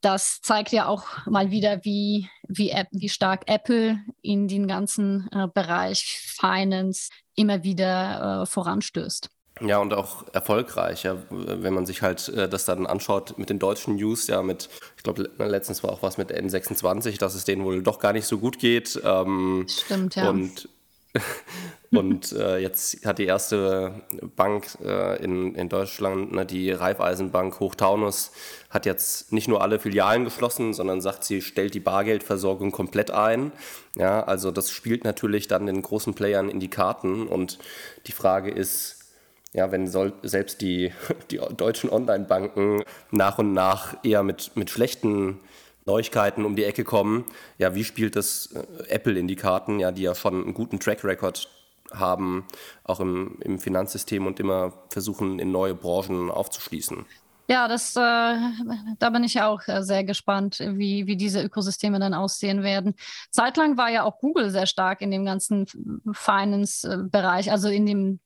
[0.00, 5.46] das zeigt ja auch mal wieder, wie, wie, wie stark Apple in den ganzen äh,
[5.52, 9.28] Bereich Finance immer wieder äh, voranstößt.
[9.60, 13.58] Ja, und auch erfolgreich, ja, wenn man sich halt äh, das dann anschaut mit den
[13.58, 17.64] deutschen News, ja, mit, ich glaube, letztens war auch was mit N26, dass es denen
[17.64, 18.98] wohl doch gar nicht so gut geht.
[19.04, 20.30] Ähm, Stimmt, ja.
[20.30, 20.68] Und
[21.90, 24.00] Und äh, jetzt hat die erste
[24.36, 28.30] Bank äh, in, in Deutschland, ne, die Raiffeisenbank Hochtaunus,
[28.70, 33.50] hat jetzt nicht nur alle Filialen geschlossen, sondern sagt, sie stellt die Bargeldversorgung komplett ein.
[33.96, 37.26] Ja, also das spielt natürlich dann den großen Playern in die Karten.
[37.26, 37.58] Und
[38.06, 39.00] die Frage ist,
[39.52, 40.92] ja, wenn soll, selbst die,
[41.32, 45.40] die deutschen Online-Banken nach und nach eher mit, mit schlechten
[45.86, 47.24] Neuigkeiten um die Ecke kommen,
[47.58, 50.78] ja, wie spielt das äh, Apple in die Karten, ja, die ja schon einen guten
[50.78, 51.48] Track Record
[51.92, 52.46] haben,
[52.84, 57.04] auch im, im Finanzsystem und immer versuchen, in neue Branchen aufzuschließen.
[57.48, 58.00] Ja, das, äh,
[59.00, 62.94] da bin ich auch äh, sehr gespannt, wie, wie diese Ökosysteme dann aussehen werden.
[63.30, 65.66] Zeitlang war ja auch Google sehr stark in dem ganzen
[66.12, 68.20] Finance-Bereich, also in dem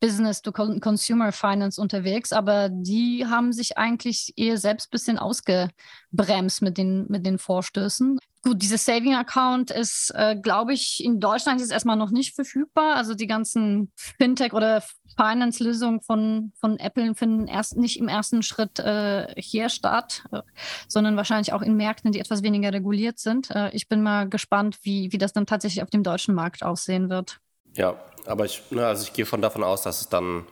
[0.00, 6.62] Business to Consumer Finance unterwegs, aber die haben sich eigentlich eher selbst ein bisschen ausgebremst
[6.62, 8.18] mit den, mit den Vorstößen.
[8.44, 12.96] Gut, dieses Saving Account ist, äh, glaube ich, in Deutschland ist erstmal noch nicht verfügbar.
[12.96, 14.82] Also die ganzen Fintech- oder
[15.16, 20.42] Finance-Lösungen von, von Apple finden erst nicht im ersten Schritt äh, hier statt, äh,
[20.88, 23.50] sondern wahrscheinlich auch in Märkten, die etwas weniger reguliert sind.
[23.52, 27.10] Äh, ich bin mal gespannt, wie, wie das dann tatsächlich auf dem deutschen Markt aussehen
[27.10, 27.40] wird.
[27.74, 30.46] Ja, aber ich, ne, also ich gehe schon davon aus, dass es dann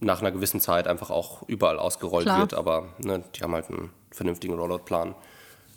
[0.00, 2.40] nach einer gewissen Zeit einfach auch überall ausgerollt Klar.
[2.40, 2.54] wird.
[2.54, 5.14] Aber ne, die haben halt einen vernünftigen Rollout-Plan.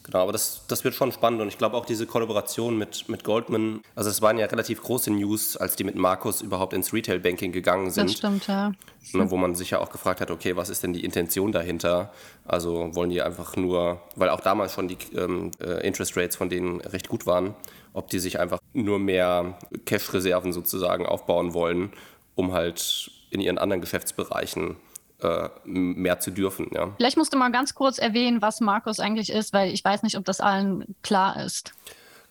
[0.04, 3.24] Genau, aber das, das wird schon spannend und ich glaube auch diese Kollaboration mit, mit
[3.24, 7.54] Goldman, also es waren ja relativ große News, als die mit Markus überhaupt ins Retail-Banking
[7.54, 8.10] gegangen sind.
[8.10, 8.74] Das stimmt, ja.
[9.14, 12.12] Ne, wo man sich ja auch gefragt hat, okay, was ist denn die Intention dahinter?
[12.44, 16.50] Also wollen die einfach nur, weil auch damals schon die ähm, äh, Interest Rates von
[16.50, 17.56] denen recht gut waren,
[17.94, 21.94] ob die sich einfach nur mehr Cash-Reserven sozusagen aufbauen wollen,
[22.36, 24.76] um halt in ihren anderen Geschäftsbereichen
[25.22, 26.68] äh, mehr zu dürfen.
[26.74, 26.92] Ja.
[26.98, 30.18] Vielleicht musst du mal ganz kurz erwähnen, was Markus eigentlich ist, weil ich weiß nicht,
[30.18, 31.74] ob das allen klar ist.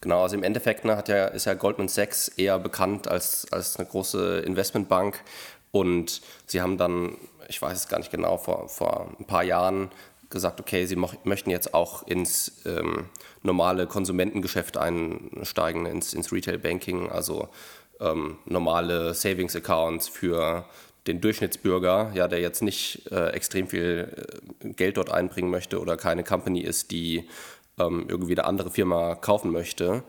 [0.00, 3.76] Genau, also im Endeffekt ne, hat ja, ist ja Goldman Sachs eher bekannt als, als
[3.76, 5.22] eine große Investmentbank
[5.70, 7.16] und sie haben dann,
[7.48, 9.90] ich weiß es gar nicht genau, vor, vor ein paar Jahren
[10.32, 13.06] gesagt, okay, sie möchten jetzt auch ins ähm,
[13.42, 17.48] normale Konsumentengeschäft einsteigen, ins, ins Retail Banking, also
[18.00, 20.64] ähm, normale Savings Accounts für
[21.06, 24.26] den Durchschnittsbürger, ja, der jetzt nicht äh, extrem viel
[24.60, 27.28] äh, Geld dort einbringen möchte oder keine Company ist, die
[27.78, 30.04] ähm, irgendwie eine andere Firma kaufen möchte.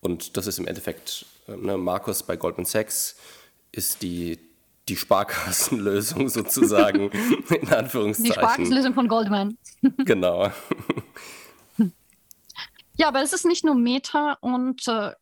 [0.00, 3.16] Und das ist im Endeffekt, äh, ne, Markus bei Goldman Sachs
[3.72, 4.38] ist die,
[4.88, 8.32] die Sparkassenlösung sozusagen, in Anführungszeichen.
[8.32, 9.58] Die Sparkassenlösung von Goldman.
[10.04, 10.50] genau.
[12.98, 15.12] Ja, aber es ist nicht nur Meta und äh,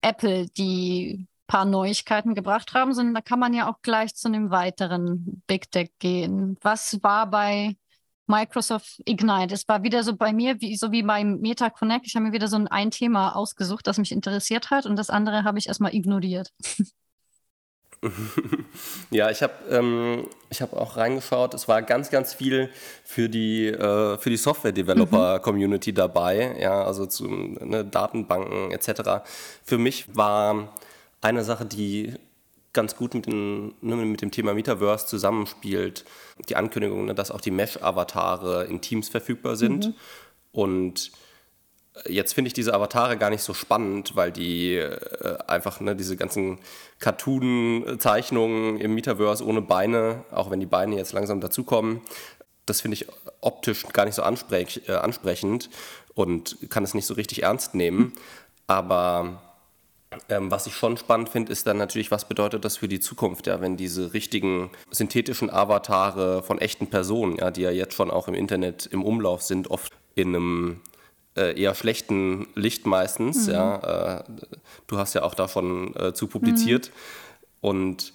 [0.00, 4.50] Apple, die paar Neuigkeiten gebracht haben, sondern da kann man ja auch gleich zu einem
[4.50, 6.56] weiteren Big Tech gehen.
[6.62, 7.76] Was war bei
[8.28, 9.52] Microsoft Ignite?
[9.52, 12.06] Es war wieder so bei mir, wie, so wie beim Meta Connect.
[12.06, 15.10] Ich habe mir wieder so ein, ein Thema ausgesucht, das mich interessiert hat und das
[15.10, 16.52] andere habe ich erstmal ignoriert.
[19.10, 20.26] ja, ich habe ähm,
[20.58, 21.52] hab auch reingeschaut.
[21.54, 22.70] Es war ganz, ganz viel
[23.04, 25.96] für die, äh, die Software-Developer-Community mhm.
[25.96, 29.22] dabei, ja, also zu ne, Datenbanken etc.
[29.64, 30.74] Für mich war
[31.20, 32.14] eine Sache, die
[32.72, 36.04] ganz gut mit, den, ne, mit dem Thema Metaverse zusammenspielt,
[36.48, 39.88] die Ankündigung, ne, dass auch die Mesh-Avatare in Teams verfügbar sind.
[39.88, 39.94] Mhm.
[40.52, 41.12] Und
[42.06, 46.16] jetzt finde ich diese Avatare gar nicht so spannend, weil die äh, einfach ne, diese
[46.16, 46.58] ganzen
[46.98, 52.00] Cartoon-Zeichnungen im Metaverse ohne Beine, auch wenn die Beine jetzt langsam dazukommen,
[52.66, 53.06] das finde ich
[53.40, 55.70] optisch gar nicht so ansprech, äh, ansprechend
[56.14, 58.12] und kann es nicht so richtig ernst nehmen.
[58.66, 59.42] Aber
[60.28, 63.46] ähm, was ich schon spannend finde, ist dann natürlich, was bedeutet das für die Zukunft,
[63.46, 68.28] ja, wenn diese richtigen synthetischen Avatare von echten Personen, ja, die ja jetzt schon auch
[68.28, 70.80] im Internet im Umlauf sind, oft in einem
[71.34, 73.52] eher schlechten Licht meistens, mhm.
[73.52, 74.18] ja.
[74.18, 74.24] Äh,
[74.86, 76.88] du hast ja auch davon äh, zu publiziert.
[76.88, 77.68] Mhm.
[77.68, 78.12] Und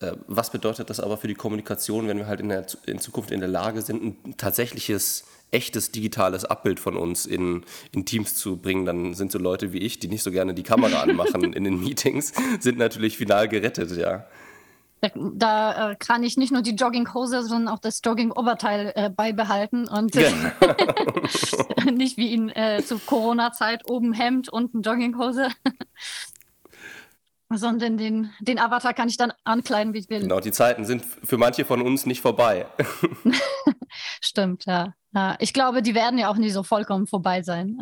[0.00, 3.30] äh, was bedeutet das aber für die Kommunikation, wenn wir halt in, der, in Zukunft
[3.30, 8.56] in der Lage sind, ein tatsächliches echtes digitales Abbild von uns in, in Teams zu
[8.56, 11.64] bringen, dann sind so Leute wie ich, die nicht so gerne die Kamera anmachen in
[11.64, 14.26] den Meetings, sind natürlich final gerettet, ja.
[15.00, 20.16] Da äh, kann ich nicht nur die Jogginghose, sondern auch das Jogging-Oberteil äh, beibehalten und
[20.16, 21.90] äh, genau.
[21.92, 25.48] nicht wie in äh, zu Corona-Zeit oben Hemd, unten Jogginghose.
[27.50, 30.20] sondern den, den Avatar kann ich dann ankleiden, wie ich will.
[30.20, 32.66] Genau, die Zeiten sind für manche von uns nicht vorbei.
[34.20, 34.94] Stimmt, ja.
[35.14, 35.36] ja.
[35.38, 37.78] Ich glaube, die werden ja auch nie so vollkommen vorbei sein.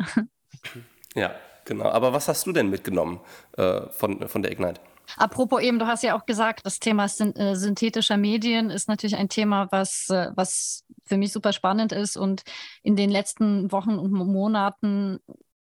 [1.15, 1.33] ja,
[1.65, 1.85] genau.
[1.85, 3.19] Aber was hast du denn mitgenommen
[3.57, 4.81] äh, von, von der Ignite?
[5.17, 9.29] Apropos eben, du hast ja auch gesagt, das Thema äh, synthetischer Medien ist natürlich ein
[9.29, 12.43] Thema, was, äh, was für mich super spannend ist und
[12.83, 15.19] in den letzten Wochen und Monaten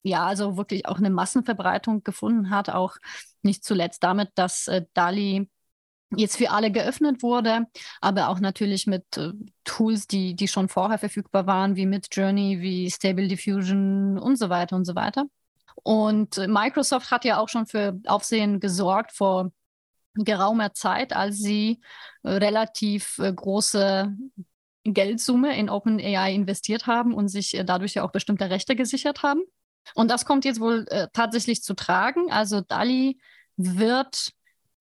[0.03, 2.97] ja, also wirklich auch eine Massenverbreitung gefunden hat, auch
[3.41, 5.49] nicht zuletzt damit, dass äh, DALI
[6.15, 7.65] jetzt für alle geöffnet wurde,
[8.01, 9.03] aber auch natürlich mit
[9.63, 14.49] Tools, die, die schon vorher verfügbar waren, wie mit Journey, wie Stable Diffusion und so
[14.49, 15.25] weiter und so weiter.
[15.75, 19.51] Und Microsoft hat ja auch schon für Aufsehen gesorgt vor
[20.15, 21.81] geraumer Zeit, als sie
[22.23, 24.15] äh, relativ äh, große
[24.83, 29.41] Geldsumme in OpenAI investiert haben und sich äh, dadurch ja auch bestimmte Rechte gesichert haben.
[29.93, 32.31] Und das kommt jetzt wohl tatsächlich zu tragen.
[32.31, 33.19] Also DALI
[33.55, 34.31] wird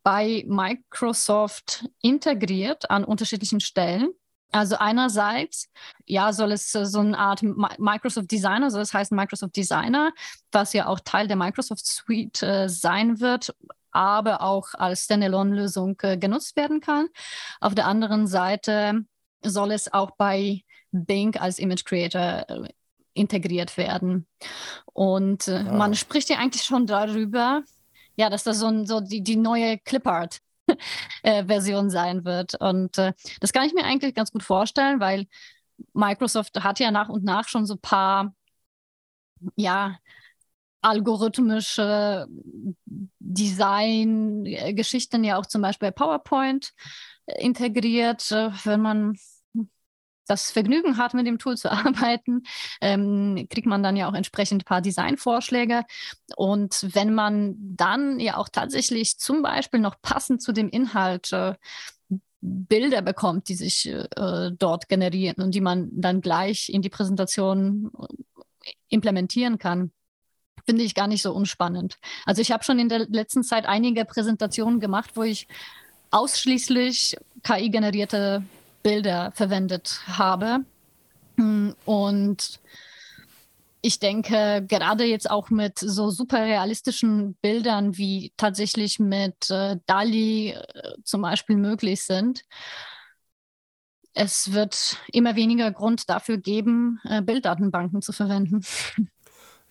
[0.03, 4.09] bei Microsoft integriert an unterschiedlichen Stellen.
[4.55, 5.69] Also einerseits,
[6.07, 10.13] ja, soll es so eine Art Microsoft Designer, so das heißt Microsoft Designer,
[10.53, 13.53] was ja auch Teil der Microsoft Suite äh, sein wird,
[13.91, 17.09] aber auch als Standalone-Lösung äh, genutzt werden kann.
[17.61, 19.05] Auf der anderen Seite
[19.43, 20.63] soll es auch bei
[20.93, 22.69] Bing als Image Creator äh,
[23.13, 24.29] integriert werden.
[24.93, 25.73] Und äh, ah.
[25.73, 27.65] man spricht ja eigentlich schon darüber,
[28.15, 30.39] ja, dass das so, so die, die neue Clipart
[31.23, 32.55] äh, Version sein wird.
[32.61, 35.27] Und äh, das kann ich mir eigentlich ganz gut vorstellen, weil
[35.93, 38.35] Microsoft hat ja nach und nach schon so ein paar,
[39.57, 39.99] ja,
[40.83, 42.27] algorithmische
[43.19, 46.73] Design-Geschichten ja auch zum Beispiel bei PowerPoint
[47.27, 49.17] integriert, äh, wenn man
[50.27, 52.43] das Vergnügen hat, mit dem Tool zu arbeiten,
[52.81, 55.85] ähm, kriegt man dann ja auch entsprechend ein paar Designvorschläge.
[56.37, 61.55] Und wenn man dann ja auch tatsächlich zum Beispiel noch passend zu dem Inhalt äh,
[62.41, 67.91] Bilder bekommt, die sich äh, dort generieren und die man dann gleich in die Präsentation
[67.99, 69.93] äh, implementieren kann,
[70.67, 71.99] finde ich gar nicht so unspannend.
[72.27, 75.49] Also ich habe schon in der letzten Zeit einige Präsentationen gemacht, wo ich
[76.11, 78.45] ausschließlich KI-generierte
[78.85, 80.61] Bilder verwendet habe.
[81.37, 82.61] Hm, und
[83.83, 90.51] ich denke, gerade jetzt auch mit so super realistischen Bildern, wie tatsächlich mit äh, DALI
[90.51, 92.45] äh, zum Beispiel möglich sind,
[94.15, 98.65] es wird immer weniger Grund dafür geben, äh, Bilddatenbanken zu verwenden.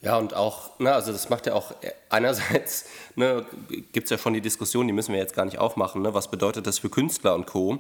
[0.04, 4.17] Ja, und auch, ne, also das macht ja auch äh, einerseits, ne, gibt es ja
[4.17, 6.89] schon die Diskussion, die müssen wir jetzt gar nicht aufmachen, ne, was bedeutet das für
[6.89, 7.80] Künstler und Co.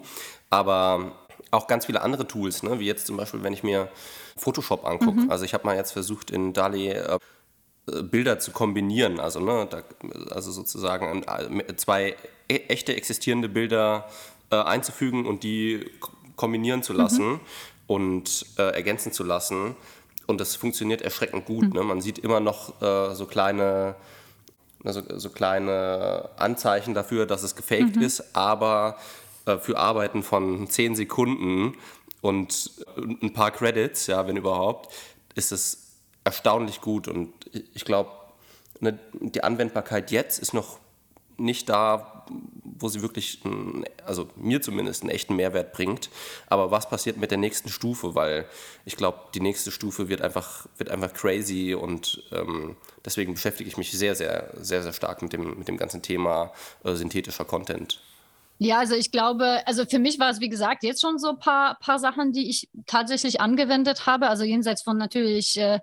[0.49, 2.79] Aber auch ganz viele andere Tools, ne?
[2.79, 3.89] wie jetzt zum Beispiel, wenn ich mir
[4.37, 5.21] Photoshop angucke.
[5.21, 5.31] Mhm.
[5.31, 7.17] Also ich habe mal jetzt versucht, in DALI äh,
[8.03, 9.83] Bilder zu kombinieren, also, ne, da,
[10.31, 12.15] also sozusagen äh, zwei
[12.47, 14.07] e echte existierende Bilder
[14.51, 15.89] äh, einzufügen und die
[16.35, 17.39] kombinieren zu lassen mhm.
[17.87, 19.75] und äh, ergänzen zu lassen.
[20.25, 21.65] Und das funktioniert erschreckend gut.
[21.65, 21.73] Mhm.
[21.73, 21.83] Ne?
[21.83, 23.95] Man sieht immer noch äh, so kleine
[24.85, 28.01] also so kleine Anzeichen dafür, dass es gefaked mhm.
[28.01, 28.97] ist, aber
[29.45, 31.75] äh, für Arbeiten von 10 Sekunden
[32.21, 32.71] und
[33.21, 34.93] ein paar Credits, ja, wenn überhaupt,
[35.35, 37.07] ist es erstaunlich gut.
[37.07, 37.33] Und
[37.73, 38.11] ich glaube,
[38.79, 40.79] ne, die Anwendbarkeit jetzt ist noch
[41.37, 42.25] nicht da,
[42.63, 43.41] wo sie wirklich,
[44.05, 46.09] also mir zumindest, einen echten Mehrwert bringt.
[46.47, 48.15] Aber was passiert mit der nächsten Stufe?
[48.15, 48.45] Weil
[48.85, 53.77] ich glaube, die nächste Stufe wird einfach, wird einfach crazy und ähm, deswegen beschäftige ich
[53.77, 56.53] mich sehr, sehr, sehr, sehr stark mit dem, mit dem ganzen Thema
[56.83, 58.01] äh, synthetischer Content.
[58.63, 61.39] Ja, also ich glaube, also für mich war es, wie gesagt, jetzt schon so ein
[61.39, 64.29] paar, paar Sachen, die ich tatsächlich angewendet habe.
[64.29, 65.79] Also jenseits von natürlich äh,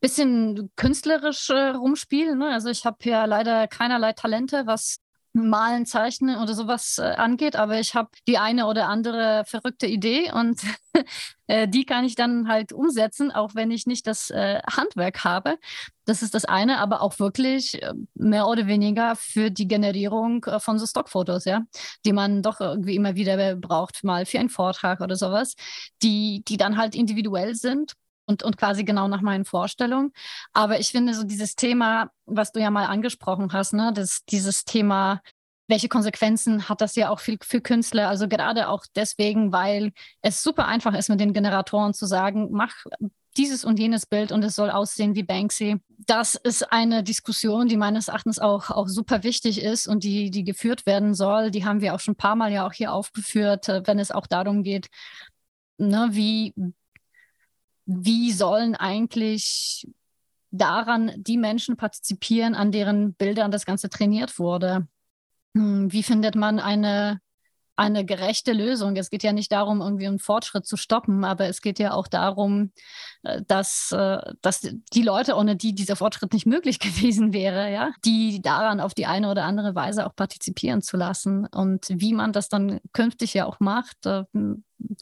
[0.00, 2.38] bisschen künstlerisch äh, rumspielen.
[2.38, 2.48] Ne?
[2.50, 4.98] Also ich habe ja leider keinerlei Talente, was
[5.32, 10.32] Malen, Zeichnen oder sowas äh, angeht, aber ich habe die eine oder andere verrückte Idee
[10.32, 10.60] und
[11.46, 15.58] äh, die kann ich dann halt umsetzen, auch wenn ich nicht das äh, Handwerk habe.
[16.04, 17.80] Das ist das eine, aber auch wirklich
[18.14, 21.62] mehr oder weniger für die Generierung von so Stockfotos, ja,
[22.06, 25.54] die man doch irgendwie immer wieder braucht, mal für einen Vortrag oder sowas,
[26.02, 27.92] die, die dann halt individuell sind
[28.28, 30.12] und, und quasi genau nach meinen Vorstellungen.
[30.52, 34.64] Aber ich finde so dieses Thema, was du ja mal angesprochen hast, ne, das, dieses
[34.64, 35.20] Thema,
[35.66, 38.08] welche Konsequenzen hat das ja auch für, für Künstler?
[38.08, 42.74] Also gerade auch deswegen, weil es super einfach ist, mit den Generatoren zu sagen, mach
[43.36, 45.76] dieses und jenes Bild und es soll aussehen wie Banksy.
[45.88, 50.44] Das ist eine Diskussion, die meines Erachtens auch, auch super wichtig ist und die, die
[50.44, 51.50] geführt werden soll.
[51.50, 54.10] Die haben wir auch schon ein paar Mal ja auch hier aufgeführt, äh, wenn es
[54.10, 54.88] auch darum geht,
[55.78, 56.52] ne, wie,
[57.88, 59.88] wie sollen eigentlich
[60.50, 64.86] daran die Menschen partizipieren, an deren Bildern das Ganze trainiert wurde?
[65.54, 67.20] Hm, wie findet man eine,
[67.76, 68.94] eine gerechte Lösung?
[68.96, 72.08] Es geht ja nicht darum, irgendwie einen Fortschritt zu stoppen, aber es geht ja auch
[72.08, 72.72] darum,
[73.22, 77.92] äh, dass, äh, dass die Leute, ohne die dieser Fortschritt nicht möglich gewesen wäre, ja,
[78.04, 81.46] die daran auf die eine oder andere Weise auch partizipieren zu lassen.
[81.46, 84.24] Und wie man das dann künftig ja auch macht, äh,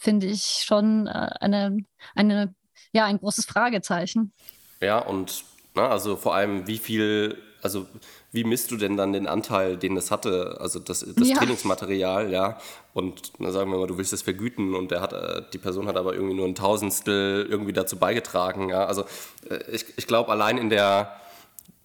[0.01, 1.77] finde ich schon eine,
[2.15, 2.55] eine
[2.97, 4.33] ja, ein großes Fragezeichen.
[4.81, 7.87] Ja, und na, also vor allem, wie viel, also
[8.33, 11.37] wie misst du denn dann den Anteil, den es hatte, also das, das ja.
[11.37, 12.59] Trainingsmaterial, ja?
[12.95, 15.87] Und na, sagen wir mal, du willst es vergüten und der hat, äh, die Person
[15.87, 18.87] hat aber irgendwie nur ein Tausendstel irgendwie dazu beigetragen, ja.
[18.87, 19.05] Also
[19.51, 21.21] äh, ich, ich glaube, allein in der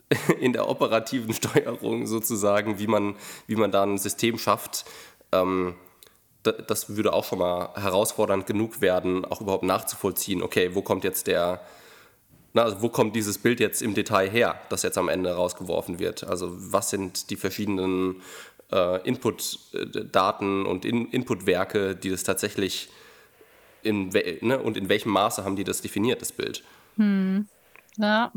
[0.39, 3.15] in der operativen Steuerung sozusagen, wie man,
[3.47, 4.85] wie man da ein System schafft,
[5.31, 5.75] ähm,
[6.43, 11.27] das würde auch schon mal herausfordernd genug werden, auch überhaupt nachzuvollziehen, okay, wo kommt jetzt
[11.27, 11.61] der,
[12.53, 15.99] na, also wo kommt dieses Bild jetzt im Detail her, das jetzt am Ende rausgeworfen
[15.99, 16.23] wird?
[16.23, 18.21] Also was sind die verschiedenen
[18.71, 22.89] äh, Input-Daten und In Input-Werke, die das tatsächlich
[23.83, 24.09] in,
[24.41, 26.63] ne, und in welchem Maße haben die das definiert, das Bild?
[26.97, 27.47] Hm.
[27.97, 28.31] Ja,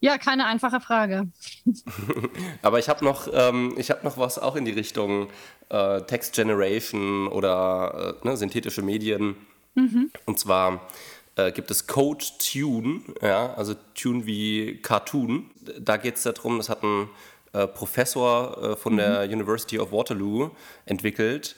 [0.00, 1.28] Ja, keine einfache Frage.
[2.62, 5.28] Aber ich habe noch, ähm, hab noch was auch in die Richtung
[5.68, 9.36] äh, Text Generation oder äh, ne, synthetische Medien.
[9.74, 10.10] Mhm.
[10.26, 10.88] Und zwar
[11.36, 15.50] äh, gibt es Code Tune, ja, also Tune wie Cartoon.
[15.78, 17.08] Da geht es darum, das hat ein
[17.52, 18.98] äh, Professor äh, von mhm.
[18.98, 20.50] der University of Waterloo
[20.84, 21.56] entwickelt.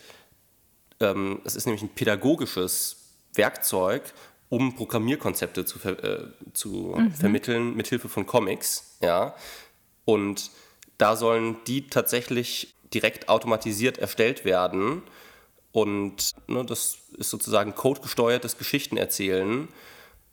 [1.01, 2.97] Ähm, es ist nämlich ein pädagogisches
[3.35, 4.03] Werkzeug,
[4.55, 7.11] um Programmierkonzepte zu, ver äh, zu mhm.
[7.11, 8.97] vermitteln mit Hilfe von Comics.
[9.03, 9.35] Ja?
[10.05, 10.53] Und
[10.97, 15.03] da sollen die tatsächlich direkt automatisiert erstellt werden.
[15.73, 19.67] Und ne, das ist sozusagen codegesteuertes Geschichtenerzählen.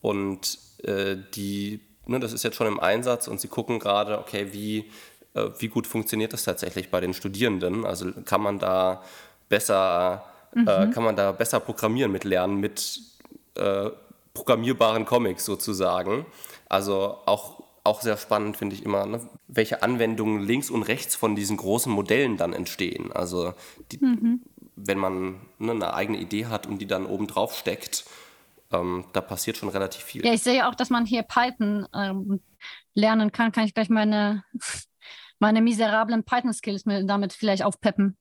[0.02, 4.50] Und äh, die, ne, das ist jetzt schon im Einsatz und sie gucken gerade, okay,
[4.52, 4.92] wie,
[5.34, 7.86] äh, wie gut funktioniert das tatsächlich bei den Studierenden?
[7.86, 9.02] Also kann man da
[9.50, 10.68] besser, äh, mhm.
[10.68, 13.02] äh, kann man da besser programmieren mit Lernen, mit
[13.56, 13.90] äh,
[14.34, 16.26] programmierbaren Comics sozusagen.
[16.70, 21.36] Also auch, auch sehr spannend finde ich immer, ne, welche Anwendungen links und rechts von
[21.36, 23.12] diesen großen Modellen dann entstehen.
[23.12, 23.54] Also
[23.92, 24.42] die, mhm.
[24.76, 28.06] wenn man ne, eine eigene Idee hat und die dann oben drauf steckt,
[28.72, 30.26] ähm, da passiert schon relativ viel.
[30.26, 32.40] Ja, ich sehe auch, dass man hier Python ähm,
[32.94, 33.52] lernen kann.
[33.52, 34.44] Kann ich gleich meine,
[35.40, 38.18] meine miserablen Python-Skills damit vielleicht aufpeppen.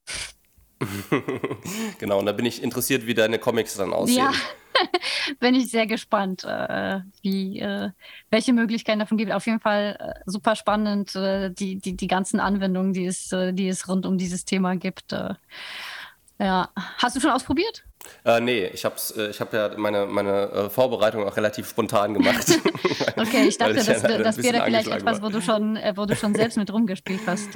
[1.98, 4.16] genau, und da bin ich interessiert, wie deine Comics dann aussehen.
[4.16, 4.32] Ja,
[5.40, 7.90] bin ich sehr gespannt, äh, wie, äh,
[8.30, 9.32] welche Möglichkeiten davon gibt.
[9.32, 13.52] Auf jeden Fall äh, super spannend, äh, die, die, die ganzen Anwendungen, die es, äh,
[13.52, 15.12] die es rund um dieses Thema gibt.
[15.12, 15.34] Äh.
[16.38, 16.70] ja.
[16.98, 17.84] Hast du schon ausprobiert?
[18.24, 18.96] Äh, nee, ich habe
[19.30, 22.46] ich hab ja meine, meine Vorbereitung auch relativ spontan gemacht.
[23.16, 26.34] okay, ich dachte, ich das, das wäre vielleicht etwas, wo du, schon, wo du schon
[26.34, 27.50] selbst mit rumgespielt hast.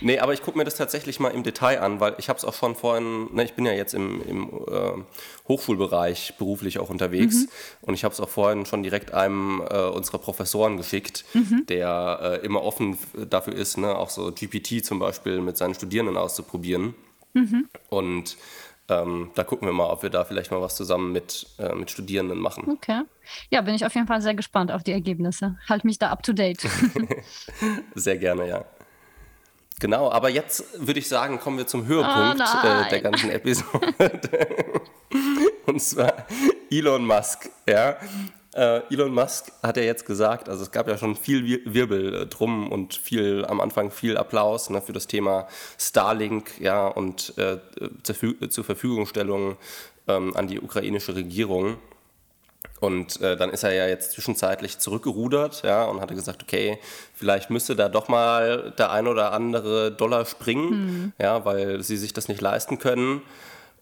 [0.00, 2.44] Nee, aber ich gucke mir das tatsächlich mal im Detail an, weil ich habe es
[2.44, 5.02] auch schon vorhin, ne, ich bin ja jetzt im, im äh,
[5.48, 7.48] Hochschulbereich beruflich auch unterwegs mhm.
[7.82, 11.66] und ich habe es auch vorhin schon direkt einem äh, unserer Professoren geschickt, mhm.
[11.68, 12.98] der äh, immer offen
[13.30, 16.94] dafür ist, ne, auch so GPT zum Beispiel mit seinen Studierenden auszuprobieren.
[17.34, 17.68] Mhm.
[17.88, 18.36] Und
[18.88, 21.90] ähm, da gucken wir mal, ob wir da vielleicht mal was zusammen mit, äh, mit
[21.90, 22.68] Studierenden machen.
[22.68, 23.02] Okay.
[23.50, 25.58] Ja, bin ich auf jeden Fall sehr gespannt auf die Ergebnisse.
[25.68, 26.60] Halt mich da up to date.
[27.94, 28.64] sehr gerne, ja.
[29.82, 33.92] Genau, aber jetzt würde ich sagen, kommen wir zum Höhepunkt oh äh, der ganzen Episode.
[35.66, 36.24] Und zwar
[36.70, 37.50] Elon Musk.
[37.68, 37.96] Ja?
[38.54, 42.26] Äh, Elon Musk hat ja jetzt gesagt, also es gab ja schon viel Wirbel äh,
[42.26, 47.58] drum und viel am Anfang viel Applaus ne, für das Thema Starlink ja, und äh,
[48.04, 49.56] zur, zur Verfügungstellung
[50.06, 51.76] ähm, an die ukrainische Regierung.
[52.80, 56.78] Und äh, dann ist er ja jetzt zwischenzeitlich zurückgerudert, ja, und hatte gesagt, okay,
[57.14, 61.12] vielleicht müsste da doch mal der ein oder andere Dollar springen, mhm.
[61.20, 63.22] ja, weil sie sich das nicht leisten können.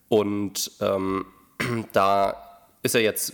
[0.09, 1.25] Und ähm,
[1.93, 2.37] da
[2.83, 3.33] ist er jetzt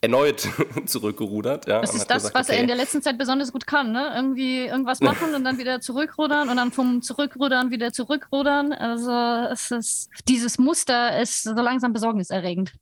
[0.00, 0.48] erneut
[0.86, 1.66] zurückgerudert.
[1.66, 2.56] Ja, das ist das, gesagt, was okay.
[2.56, 3.92] er in der letzten Zeit besonders gut kann.
[3.92, 4.12] Ne?
[4.14, 8.72] Irgendwie irgendwas machen und dann wieder zurückrudern und dann vom Zurückrudern wieder zurückrudern.
[8.72, 9.12] Also
[9.52, 12.72] es ist, dieses Muster ist so langsam besorgniserregend.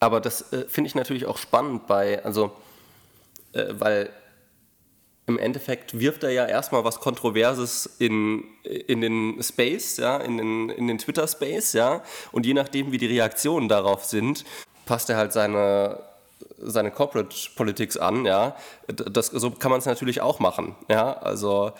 [0.00, 2.52] Aber das äh, finde ich natürlich auch spannend bei, also,
[3.52, 4.10] äh, weil
[5.26, 10.70] im Endeffekt wirft er ja erstmal was Kontroverses in, in den Space, ja, in den,
[10.70, 14.44] in den Twitter-Space, ja, und je nachdem, wie die Reaktionen darauf sind,
[14.84, 16.00] passt er halt seine,
[16.58, 18.56] seine Corporate Politics an, ja.
[18.86, 21.72] Das, so kann man es natürlich auch machen, ja, also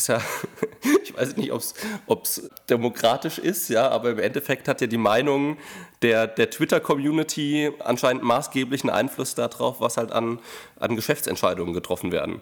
[0.00, 0.20] ist ja,
[1.02, 5.58] ich weiß nicht, ob es demokratisch ist, ja, aber im Endeffekt hat ja die Meinung
[6.02, 10.40] der, der Twitter-Community anscheinend maßgeblichen Einfluss darauf, was halt an,
[10.78, 12.40] an Geschäftsentscheidungen getroffen werden.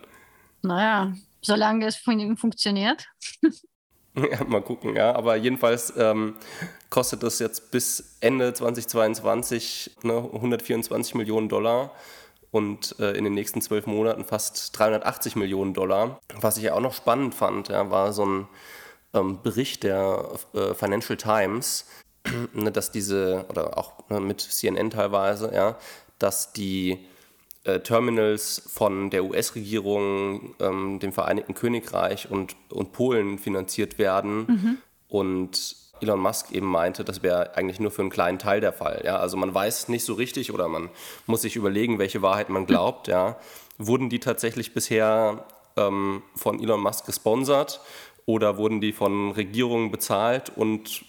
[0.63, 3.07] Naja, solange es funktioniert.
[4.33, 5.15] Ja, mal gucken, ja.
[5.15, 6.35] Aber jedenfalls ähm,
[6.91, 11.93] kostet das jetzt bis Ende 2022 ne, 124 Millionen Dollar
[12.51, 16.21] und äh, in den nächsten zwölf Monaten fast 380 Millionen Dollar.
[16.41, 18.49] Was ich ja auch noch spannend fand, ja, war so ein
[19.15, 21.87] ähm, Bericht der äh, Financial Times,
[22.53, 25.79] ne, dass diese, oder auch ne, mit CNN teilweise, ja,
[26.19, 27.07] dass die
[27.65, 34.79] äh, Terminals von der US-Regierung, ähm, dem Vereinigten Königreich und, und Polen finanziert werden mhm.
[35.09, 39.03] und Elon Musk eben meinte, das wäre eigentlich nur für einen kleinen Teil der Fall.
[39.05, 39.19] Ja?
[39.19, 40.91] Also man weiß nicht so richtig oder man
[41.27, 43.09] muss sich überlegen, welche Wahrheit man glaubt.
[43.09, 43.37] Ja?
[43.79, 45.45] Wurden die tatsächlich bisher
[45.77, 47.81] ähm, von Elon Musk gesponsert
[48.27, 51.05] oder wurden die von Regierungen bezahlt und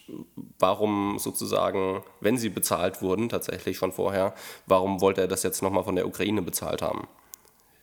[0.57, 4.33] warum sozusagen, wenn sie bezahlt wurden, tatsächlich schon vorher,
[4.67, 7.07] warum wollte er das jetzt nochmal von der Ukraine bezahlt haben?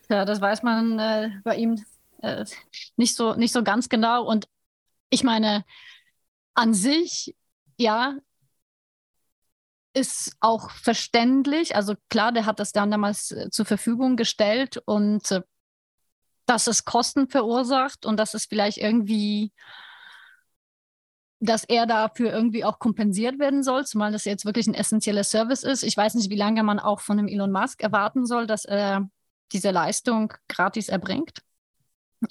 [0.08, 1.84] Ja, das weiß man äh, bei ihm
[2.22, 2.44] äh,
[2.96, 4.24] nicht, so, nicht so ganz genau.
[4.24, 4.48] Und
[5.10, 5.64] ich meine,
[6.56, 7.36] an sich,
[7.76, 8.16] ja,
[9.92, 11.74] ist auch verständlich.
[11.76, 15.42] Also klar, der hat das dann damals äh, zur Verfügung gestellt und äh,
[16.46, 19.52] dass es Kosten verursacht und dass es vielleicht irgendwie,
[21.40, 25.62] dass er dafür irgendwie auch kompensiert werden soll, zumal das jetzt wirklich ein essentieller Service
[25.62, 25.82] ist.
[25.82, 29.08] Ich weiß nicht, wie lange man auch von dem Elon Musk erwarten soll, dass er
[29.52, 31.40] diese Leistung gratis erbringt.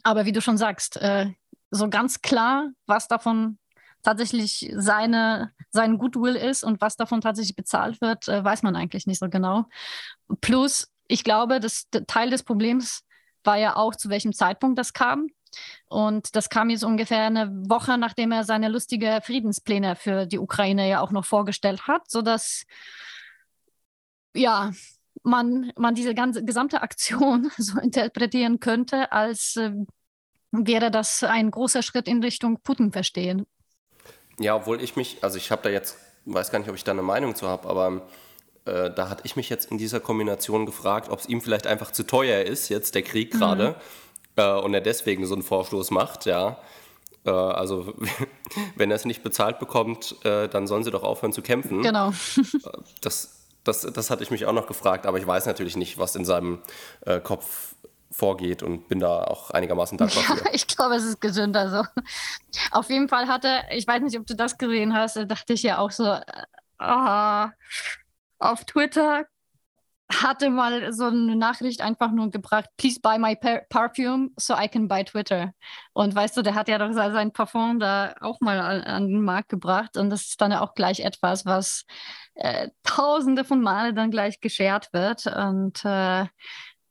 [0.04, 1.32] Aber wie du schon sagst, äh,
[1.72, 3.58] so ganz klar, was davon
[4.06, 9.08] tatsächlich seine, sein Goodwill ist und was davon tatsächlich bezahlt wird, äh, weiß man eigentlich
[9.08, 9.66] nicht so genau.
[10.42, 13.04] Plus, ich glaube, dass Teil des Problems
[13.44, 15.28] war ja auch, zu welchem Zeitpunkt das kam.
[15.88, 20.90] Und das kam jetzt ungefähr eine Woche, nachdem er seine lustige Friedenspläne für die Ukraine
[20.90, 22.66] ja auch noch vorgestellt hat, sodass
[24.36, 24.72] ja,
[25.24, 29.72] man, man diese ganze gesamte Aktion so interpretieren könnte, als äh,
[30.52, 33.46] wäre das ein großer Schritt in Richtung Putin verstehen.
[34.40, 36.92] Ja, obwohl ich mich, also ich habe da jetzt, weiß gar nicht, ob ich da
[36.92, 38.02] eine Meinung zu habe, aber
[38.66, 41.92] äh, da hatte ich mich jetzt in dieser Kombination gefragt, ob es ihm vielleicht einfach
[41.92, 43.40] zu teuer ist, jetzt der Krieg mhm.
[43.40, 44.42] gerade, mhm.
[44.42, 46.58] äh, und er deswegen so einen Vorstoß macht, ja.
[47.26, 47.94] Äh, also,
[48.76, 51.82] wenn er es nicht bezahlt bekommt, äh, dann sollen sie doch aufhören zu kämpfen.
[51.82, 52.10] Genau.
[52.10, 55.98] Äh, das, das, das hatte ich mich auch noch gefragt, aber ich weiß natürlich nicht,
[55.98, 56.60] was in seinem
[57.06, 57.75] äh, Kopf
[58.16, 60.50] vorgeht und bin da auch einigermaßen dankbar ja, für.
[60.54, 62.04] Ich glaube, es ist gesünder so.
[62.72, 65.78] Auf jeden Fall hatte, ich weiß nicht, ob du das gesehen hast, dachte ich ja
[65.80, 67.48] auch so, äh,
[68.40, 69.26] auf Twitter
[70.14, 74.88] hatte mal so eine Nachricht einfach nur gebracht, please buy my perfume so I can
[74.88, 75.54] buy Twitter.
[75.94, 79.22] Und weißt du, der hat ja doch sein Parfum da auch mal an, an den
[79.24, 81.86] Markt gebracht und das ist dann ja auch gleich etwas, was
[82.36, 86.26] äh, tausende von Male dann gleich geshared wird und äh,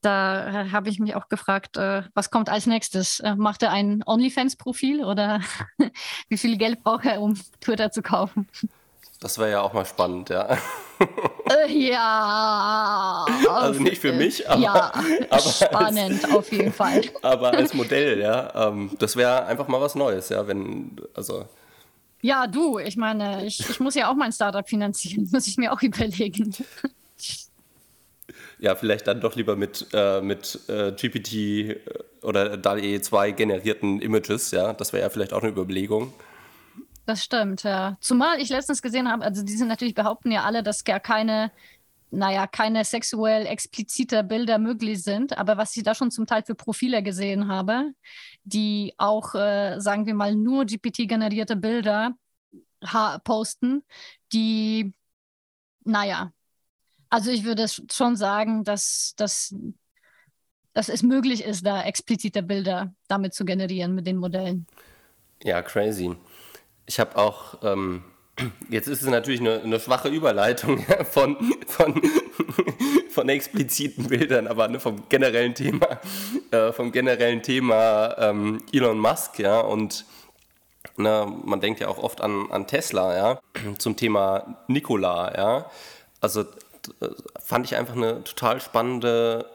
[0.05, 3.21] da habe ich mich auch gefragt, äh, was kommt als nächstes?
[3.21, 5.41] Äh, macht er ein OnlyFans-Profil oder
[6.29, 8.49] wie viel Geld braucht er, um Twitter zu kaufen?
[9.21, 10.59] Das wäre ja auch mal spannend, ja.
[11.51, 13.27] Äh, ja.
[13.49, 14.93] Also nicht für mich, aber, ja,
[15.31, 17.03] aber spannend als, auf jeden Fall.
[17.23, 18.69] Aber als Modell, ja.
[18.69, 21.47] Ähm, das wäre einfach mal was Neues, ja, wenn, also.
[22.23, 25.73] Ja, du, ich meine, ich, ich muss ja auch mein Startup finanzieren, muss ich mir
[25.73, 26.55] auch überlegen
[28.59, 31.81] ja, vielleicht dann doch lieber mit, äh, mit äh, GPT äh,
[32.23, 34.73] oder DALL-E 2 generierten Images, ja.
[34.73, 36.13] Das wäre ja vielleicht auch eine Überlegung.
[37.07, 37.97] Das stimmt, ja.
[38.01, 41.53] Zumal ich letztens gesehen habe, also die sind natürlich behaupten ja alle, dass gar keine,
[42.11, 45.37] naja, keine sexuell explizite Bilder möglich sind.
[45.37, 47.93] Aber was ich da schon zum Teil für Profile gesehen habe,
[48.45, 52.15] die auch, äh, sagen wir mal, nur GPT-generierte Bilder
[53.25, 53.83] posten,
[54.33, 54.93] die,
[55.85, 56.33] naja,
[57.15, 59.55] also ich würde schon sagen, dass, dass,
[60.73, 64.67] dass es möglich ist, da explizite Bilder damit zu generieren mit den Modellen.
[65.41, 66.17] Ja, crazy.
[66.87, 68.03] Ich habe auch, ähm,
[68.69, 71.37] jetzt ist es natürlich eine, eine schwache Überleitung von,
[71.69, 72.03] von,
[73.11, 76.01] von expliziten Bildern, aber ne, vom generellen Thema,
[76.51, 80.05] äh, vom generellen Thema ähm, Elon Musk, ja, und
[80.97, 83.41] ne, man denkt ja auch oft an, an Tesla, ja,
[83.79, 85.71] zum Thema Nikola, ja.
[86.21, 86.45] Also
[87.43, 89.47] fand ich einfach eine total spannende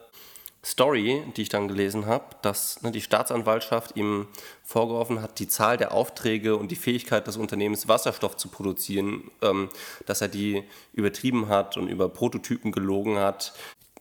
[0.64, 4.28] Story, die ich dann gelesen habe, dass ne, die Staatsanwaltschaft ihm
[4.62, 9.70] vorgeworfen hat, die Zahl der Aufträge und die Fähigkeit des Unternehmens, Wasserstoff zu produzieren, ähm,
[10.04, 13.54] dass er die übertrieben hat und über Prototypen gelogen hat.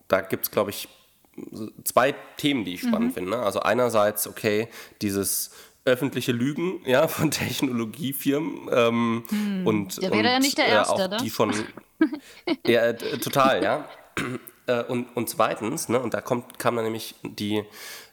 [0.10, 0.90] Da gibt es, glaube ich,
[1.86, 3.14] zwei Themen, die ich spannend mhm.
[3.14, 3.30] finde.
[3.32, 3.40] Ne?
[3.40, 4.68] Also einerseits, okay,
[5.02, 5.52] dieses
[5.86, 9.68] öffentliche Lügen ja, von Technologiefirmen ähm, hm.
[9.68, 11.54] und, der wäre und, ja nicht der äh, Erste, äh, auch die schon
[12.66, 13.86] ja, äh, total, ja.
[14.68, 17.64] Äh, und, und zweitens, ne, und da kommt, kam dann nämlich die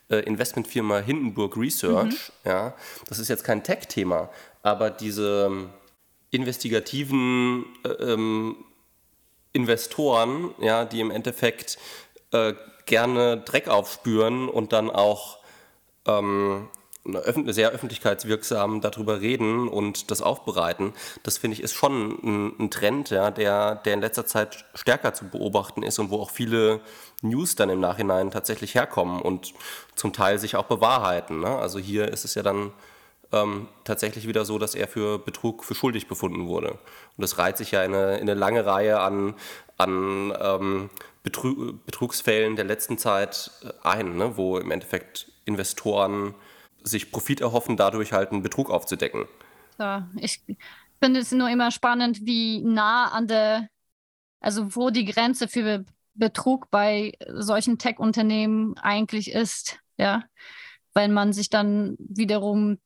[0.08, 2.50] äh, Investmentfirma Hindenburg Research, mhm.
[2.50, 2.74] ja,
[3.08, 4.30] das ist jetzt kein Tech-Thema,
[4.62, 5.70] aber diese ähm,
[6.30, 8.56] investigativen äh, ähm,
[9.52, 11.78] Investoren, ja, die im Endeffekt
[12.86, 15.38] gerne Dreck aufspüren und dann auch
[16.06, 16.68] ähm,
[17.46, 20.92] sehr öffentlichkeitswirksam darüber reden und das aufbereiten,
[21.22, 25.14] das finde ich ist schon ein, ein, Trend, ja, der, der in letzter Zeit stärker
[25.14, 26.80] zu beobachten ist und wo auch viele
[27.22, 29.54] News dann im Nachhinein tatsächlich herkommen und
[29.94, 31.40] zum Teil sich auch bewahrheiten.
[31.40, 31.48] Ne?
[31.48, 32.72] Also hier ist es ja dann
[33.32, 36.70] ähm, tatsächlich wieder so, dass er für Betrug für schuldig befunden wurde.
[36.70, 36.78] Und
[37.22, 39.34] das reiht sich ja in eine, in eine lange Reihe an,
[39.78, 40.90] an ähm,
[41.22, 44.36] Betrug, Betrugsfällen der letzten Zeit äh, ein, ne?
[44.36, 46.34] wo im Endeffekt Investoren
[46.89, 49.26] sich Profit erhoffen, dadurch halt einen Betrug aufzudecken.
[49.78, 50.41] Ja, ich
[51.01, 53.68] finde es nur immer spannend, wie nah an der,
[54.41, 55.84] also wo die Grenze für
[56.14, 60.24] Betrug bei solchen Tech-Unternehmen eigentlich ist, ja.
[60.95, 62.78] Weil man sich dann wiederum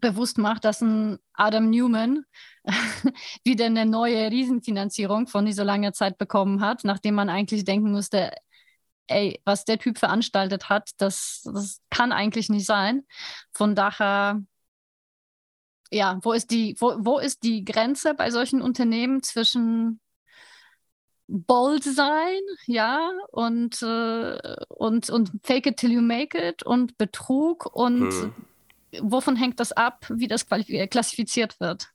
[0.00, 2.24] bewusst macht, dass ein Adam Newman
[3.44, 8.32] wieder eine neue Riesenfinanzierung von dieser langen Zeit bekommen hat, nachdem man eigentlich denken musste,
[9.06, 13.04] ey, was der Typ veranstaltet hat, das, das kann eigentlich nicht sein.
[13.52, 14.42] Von daher,
[15.90, 20.00] ja, wo ist die, wo, wo ist die Grenze bei solchen Unternehmen zwischen
[21.26, 27.66] bold sein, ja, und, äh, und, und fake it till you make it und Betrug
[27.74, 28.34] und hm.
[29.00, 31.88] wovon hängt das ab, wie das klassifiziert wird?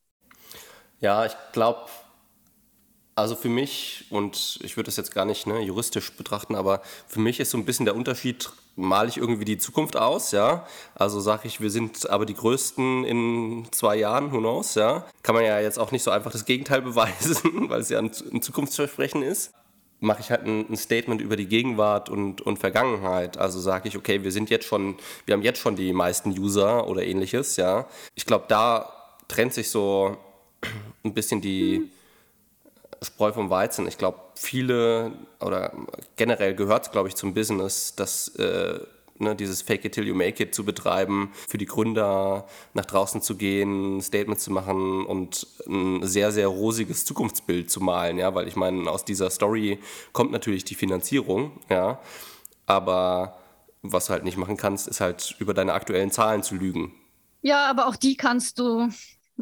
[0.99, 1.87] Ja, ich glaube,
[3.19, 7.19] also für mich, und ich würde das jetzt gar nicht ne, juristisch betrachten, aber für
[7.19, 10.65] mich ist so ein bisschen der Unterschied, male ich irgendwie die Zukunft aus, ja.
[10.95, 15.05] Also sage ich, wir sind aber die Größten in zwei Jahren, who knows, ja.
[15.21, 18.11] Kann man ja jetzt auch nicht so einfach das Gegenteil beweisen, weil es ja ein,
[18.31, 19.51] ein Zukunftsversprechen ist.
[19.99, 23.37] Mache ich halt ein, ein, Statement über die Gegenwart und, und Vergangenheit.
[23.37, 24.95] Also sage ich, okay, wir sind jetzt schon,
[25.25, 27.85] wir haben jetzt schon die meisten User oder ähnliches, ja.
[28.15, 28.93] Ich glaube, da
[29.27, 30.15] trennt sich so
[31.03, 31.79] ein bisschen die.
[31.79, 31.98] Mhm
[33.01, 33.87] Spreu vom Weizen.
[33.87, 35.73] Ich glaube, viele oder
[36.15, 38.79] generell gehört es, glaube ich, zum Business, dass äh,
[39.19, 43.21] ne, dieses Fake it till you make it zu betreiben, für die Gründer nach draußen
[43.21, 48.17] zu gehen, Statements zu machen und ein sehr, sehr rosiges Zukunftsbild zu malen.
[48.17, 49.79] Ja, weil ich meine, aus dieser Story
[50.11, 51.51] kommt natürlich die Finanzierung.
[51.69, 51.99] Ja,
[52.65, 53.37] aber
[53.81, 56.93] was du halt nicht machen kannst, ist halt über deine aktuellen Zahlen zu lügen.
[57.41, 58.89] Ja, aber auch die kannst du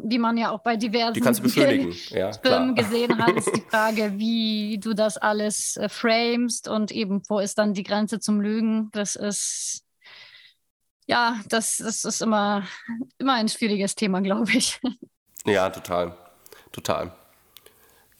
[0.02, 1.94] wie man ja auch bei diversen die beschönigen.
[2.10, 7.22] Ja, Filmen gesehen hat, ist die Frage, wie du das alles äh, framest und eben,
[7.28, 8.90] wo ist dann die Grenze zum Lügen?
[8.92, 9.84] Das ist,
[11.06, 12.64] ja, das, das ist immer,
[13.18, 14.80] immer ein schwieriges Thema, glaube ich.
[15.46, 16.14] Ja, total.
[16.72, 17.10] Total.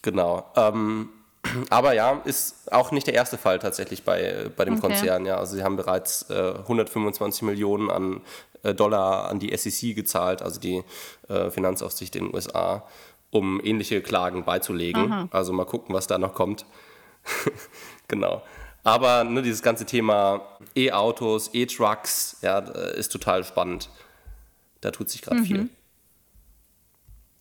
[0.01, 0.51] Genau.
[0.57, 1.11] Ähm,
[1.70, 4.89] aber ja, ist auch nicht der erste Fall tatsächlich bei, bei dem okay.
[4.89, 5.26] Konzern.
[5.26, 5.37] Ja.
[5.37, 10.61] Also sie haben bereits äh, 125 Millionen an äh, Dollar an die SEC gezahlt, also
[10.61, 10.82] die
[11.28, 12.86] äh, Finanzaufsicht in den USA,
[13.30, 15.12] um ähnliche Klagen beizulegen.
[15.12, 15.28] Aha.
[15.30, 16.64] Also mal gucken, was da noch kommt.
[18.09, 18.42] genau.
[18.84, 20.42] Aber ne, dieses ganze Thema
[20.74, 23.90] E-Autos, E-Trucks, ja, äh, ist total spannend.
[24.80, 25.44] Da tut sich gerade mhm.
[25.44, 25.68] viel.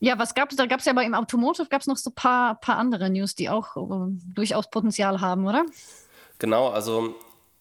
[0.00, 0.56] Ja, was gab es?
[0.56, 3.10] Da gab es ja aber im Automotive gab es noch so ein paar, paar andere
[3.10, 5.64] News, die auch uh, durchaus Potenzial haben, oder?
[6.38, 7.16] Genau, also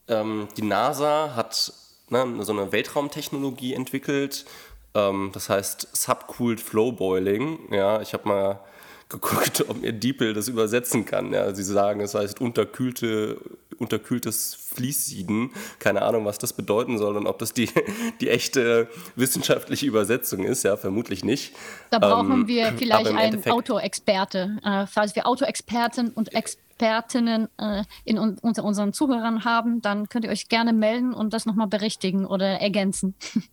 [0.07, 1.73] ähm, die NASA hat
[2.09, 4.45] ne, so eine Weltraumtechnologie entwickelt.
[4.93, 7.71] Ähm, das heißt Subcooled Flow Boiling.
[7.71, 8.59] Ja, ich habe mal
[9.09, 11.31] geguckt, ob mir DeepL das übersetzen kann.
[11.31, 13.37] Ja, sie sagen, es heißt unterkühlte,
[13.77, 15.51] unterkühltes Fließsieden.
[15.79, 17.69] Keine Ahnung, was das bedeuten soll und ob das die,
[18.21, 20.63] die echte wissenschaftliche Übersetzung ist.
[20.63, 21.55] Ja, vermutlich nicht.
[21.89, 24.57] Da brauchen ähm, wir vielleicht einen Autoexperte.
[24.63, 30.25] Äh, falls wir Autoexperten und Experten Expertinnen äh, in, unter unseren Zuhörern haben, dann könnt
[30.25, 33.15] ihr euch gerne melden und das nochmal berichtigen oder ergänzen.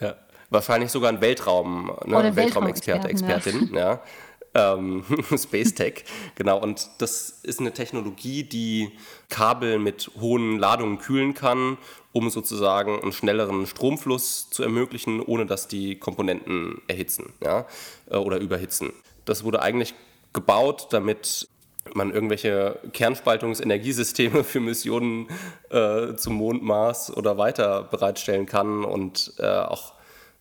[0.00, 0.14] Ja,
[0.48, 2.36] wahrscheinlich sogar ein Weltraum, ne?
[2.36, 3.78] Weltraumexperte, Expertin, ja.
[3.78, 4.02] ja.
[4.54, 5.04] Ähm,
[5.36, 6.04] Space Tech,
[6.36, 6.60] genau.
[6.62, 8.92] Und das ist eine Technologie, die
[9.28, 11.78] Kabel mit hohen Ladungen kühlen kann,
[12.12, 17.66] um sozusagen einen schnelleren Stromfluss zu ermöglichen, ohne dass die Komponenten erhitzen ja?
[18.08, 18.92] Äh, oder überhitzen.
[19.24, 19.94] Das wurde eigentlich
[20.32, 21.48] gebaut, damit
[21.94, 25.28] man irgendwelche Kernspaltungsenergiesysteme für Missionen
[25.70, 29.94] äh, zum Mond, Mars oder weiter bereitstellen kann und äh, auch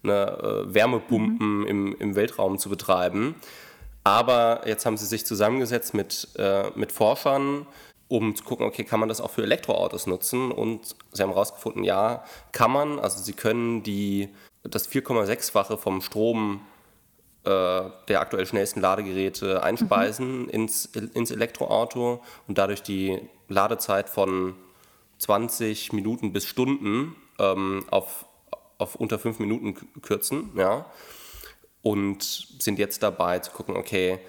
[0.04, 1.68] eine, äh, Wärmepumpen mhm.
[1.68, 3.36] im, im Weltraum zu betreiben.
[4.04, 7.68] Aber jetzt haben sie sich zusammengesetzt mit, äh, mit Forschern,
[8.08, 10.52] um zu gucken, okay, kann man das auch für Elektroautos nutzen?
[10.52, 12.24] Und sie haben herausgefunden, ja,
[12.54, 13.00] kann man.
[13.00, 14.30] Also sie können die,
[14.64, 16.62] das 4,6-fache vom Strom
[17.48, 20.50] der aktuell schnellsten Ladegeräte einspeisen mhm.
[20.50, 24.56] ins, ins Elektroauto und dadurch die Ladezeit von
[25.20, 28.26] 20 Minuten bis Stunden ähm, auf,
[28.78, 30.52] auf unter 5 Minuten kürzen.
[30.56, 30.86] Ja?
[31.82, 34.20] Und sind jetzt dabei zu gucken, okay,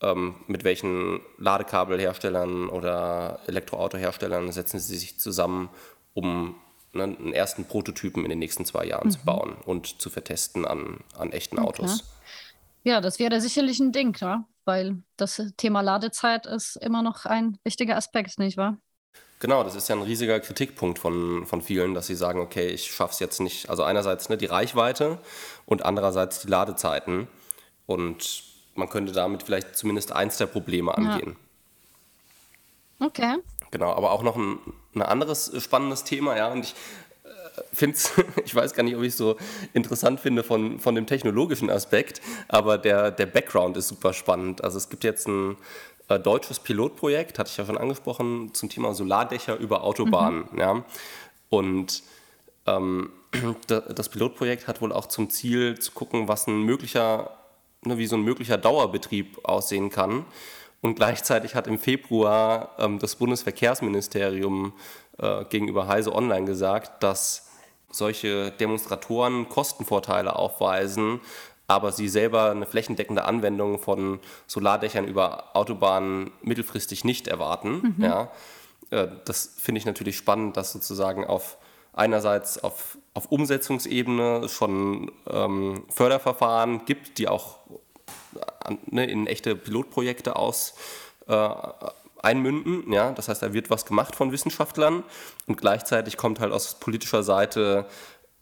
[0.00, 5.68] ähm, mit welchen Ladekabelherstellern oder Elektroautoherstellern setzen sie sich zusammen,
[6.14, 6.56] um
[6.92, 9.12] ne, einen ersten Prototypen in den nächsten zwei Jahren mhm.
[9.12, 12.04] zu bauen und zu vertesten an, an echten Autos.
[12.84, 14.44] Ja, das wäre sicherlich ein Ding, ja?
[14.64, 18.78] weil das Thema Ladezeit ist immer noch ein wichtiger Aspekt, nicht wahr?
[19.40, 22.92] Genau, das ist ja ein riesiger Kritikpunkt von, von vielen, dass sie sagen, okay, ich
[22.92, 23.68] schaffe es jetzt nicht.
[23.70, 25.18] Also einerseits ne, die Reichweite
[25.66, 27.26] und andererseits die Ladezeiten.
[27.86, 28.44] Und
[28.76, 31.36] man könnte damit vielleicht zumindest eins der Probleme angehen.
[33.00, 33.06] Ja.
[33.06, 33.36] Okay.
[33.72, 34.58] Genau, aber auch noch ein,
[34.94, 36.74] ein anderes spannendes Thema, ja, und ich
[37.72, 37.98] finde
[38.44, 39.36] ich weiß gar nicht, ob ich es so
[39.72, 44.64] interessant finde von, von dem technologischen Aspekt, aber der, der Background ist super spannend.
[44.64, 45.56] Also es gibt jetzt ein
[46.08, 50.44] äh, deutsches Pilotprojekt, hatte ich ja schon angesprochen, zum Thema Solardächer über Autobahnen.
[50.52, 50.58] Mhm.
[50.58, 50.84] Ja?
[51.48, 52.02] Und
[52.66, 53.10] ähm,
[53.66, 57.30] das Pilotprojekt hat wohl auch zum Ziel zu gucken, was ein möglicher,
[57.84, 60.24] ne, wie so ein möglicher Dauerbetrieb aussehen kann.
[60.80, 64.72] Und gleichzeitig hat im Februar ähm, das Bundesverkehrsministerium
[65.18, 67.48] äh, gegenüber Heise Online gesagt, dass
[67.90, 71.20] solche Demonstratoren Kostenvorteile aufweisen,
[71.66, 77.94] aber sie selber eine flächendeckende Anwendung von Solardächern über Autobahnen mittelfristig nicht erwarten.
[77.96, 78.04] Mhm.
[78.04, 78.30] Ja.
[78.90, 81.58] Äh, das finde ich natürlich spannend, dass sozusagen auf
[81.92, 87.58] einerseits auf, auf Umsetzungsebene schon ähm, Förderverfahren gibt, die auch
[88.86, 90.74] ne, in echte Pilotprojekte aus
[91.28, 91.48] äh,
[92.22, 92.92] einmünden.
[92.92, 93.12] Ja?
[93.12, 95.04] Das heißt, da wird was gemacht von Wissenschaftlern
[95.46, 97.86] und gleichzeitig kommt halt aus politischer Seite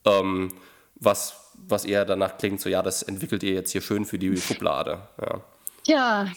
[0.04, 0.52] ähm,
[0.94, 4.36] was, was eher danach klingt, so ja, das entwickelt ihr jetzt hier schön für die
[4.36, 5.08] Schublade.
[5.20, 5.40] Ja,
[5.86, 6.32] ja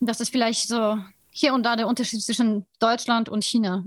[0.00, 0.98] das ist vielleicht so
[1.30, 3.84] hier und da der Unterschied zwischen Deutschland und China.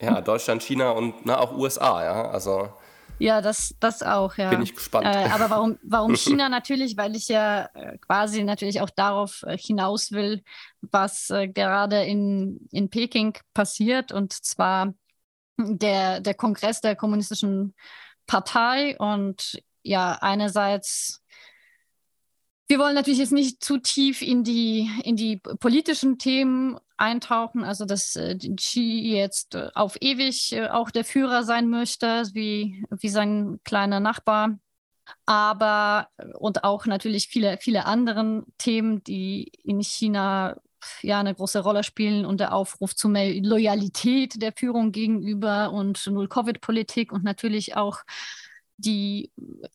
[0.00, 2.30] ja, Deutschland, China und na, auch USA, ja.
[2.30, 2.72] Also
[3.18, 4.50] ja, das, das auch, ja.
[4.50, 5.06] Bin ich gespannt.
[5.06, 6.96] Äh, aber warum, warum China natürlich?
[6.96, 10.42] Weil ich ja äh, quasi natürlich auch darauf äh, hinaus will,
[10.80, 14.12] was äh, gerade in, in Peking passiert.
[14.12, 14.94] Und zwar
[15.56, 17.74] der, der Kongress der Kommunistischen
[18.26, 18.96] Partei.
[18.98, 21.22] Und ja, einerseits
[22.68, 27.86] wir wollen natürlich jetzt nicht zu tief in die, in die politischen Themen eintauchen, also
[27.86, 33.08] dass äh, Xi jetzt äh, auf ewig äh, auch der Führer sein möchte, wie, wie
[33.08, 34.58] sein kleiner Nachbar.
[35.24, 40.56] Aber und auch natürlich viele, viele anderen Themen, die in China
[41.02, 46.06] ja eine große Rolle spielen und der Aufruf zu mehr Loyalität der Führung gegenüber und
[46.06, 48.02] Null-Covid-Politik und natürlich auch
[48.78, 49.32] die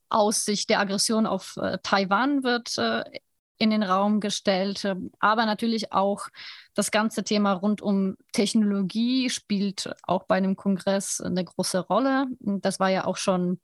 [0.10, 3.04] Aussicht der Aggression auf äh, Taiwan wird äh,
[3.58, 6.28] in den Raum gestellt, äh, aber natürlich auch
[6.74, 12.26] das ganze Thema rund um Technologie spielt auch bei einem Kongress eine große Rolle.
[12.39, 13.60] Das war ja auch schon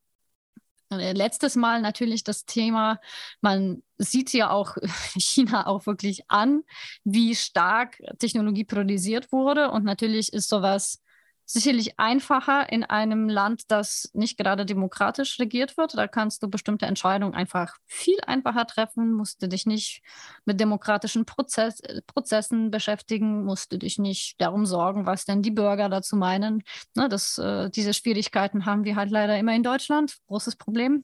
[0.92, 3.00] äh, letztes Mal natürlich das Thema.
[3.42, 4.76] Man sieht ja auch
[5.18, 6.64] China auch wirklich an,
[7.04, 9.72] wie stark Technologie produziert wurde.
[9.72, 11.02] Und natürlich ist sowas
[11.52, 15.97] sicherlich einfacher in einem Land, das nicht gerade demokratisch regiert wird.
[15.97, 20.04] Da kannst du bestimmte Entscheidungen einfach viel einfacher treffen, musst du dich nicht
[20.45, 25.89] mit demokratischen Prozess, Prozessen beschäftigen, musst du dich nicht darum sorgen, was denn die Bürger
[25.89, 26.62] dazu meinen.
[26.95, 30.18] Ne, das, äh, diese Schwierigkeiten haben wir halt leider immer in Deutschland.
[30.28, 31.04] Großes Problem.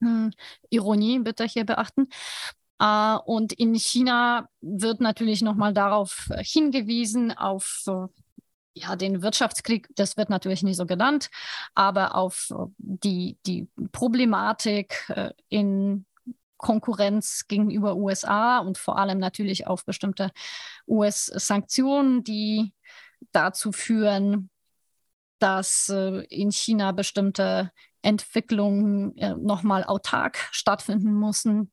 [0.00, 0.30] Hm,
[0.70, 2.08] Ironie bitte hier beachten.
[2.82, 7.84] Uh, und in China wird natürlich nochmal darauf hingewiesen, auf
[8.80, 11.30] ja, den Wirtschaftskrieg, das wird natürlich nicht so genannt,
[11.74, 16.06] aber auf äh, die, die Problematik äh, in
[16.56, 20.30] Konkurrenz gegenüber USA und vor allem natürlich auf bestimmte
[20.86, 22.74] US-Sanktionen, die
[23.32, 24.50] dazu führen,
[25.38, 27.72] dass äh, in China bestimmte
[28.02, 31.70] Entwicklungen nochmal autark stattfinden müssen.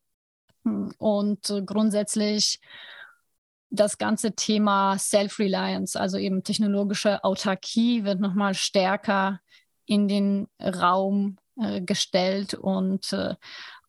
[0.97, 2.59] Und grundsätzlich
[3.69, 9.39] das ganze Thema Self-Reliance, also eben technologische Autarkie, wird nochmal stärker
[9.85, 13.35] in den Raum äh, gestellt und äh,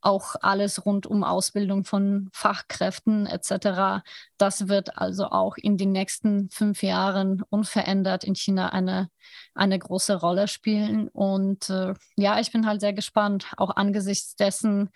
[0.00, 4.04] auch alles rund um Ausbildung von Fachkräften etc.
[4.36, 9.10] Das wird also auch in den nächsten fünf Jahren unverändert in China eine,
[9.54, 11.08] eine große Rolle spielen.
[11.08, 14.90] Und äh, ja, ich bin halt sehr gespannt, auch angesichts dessen,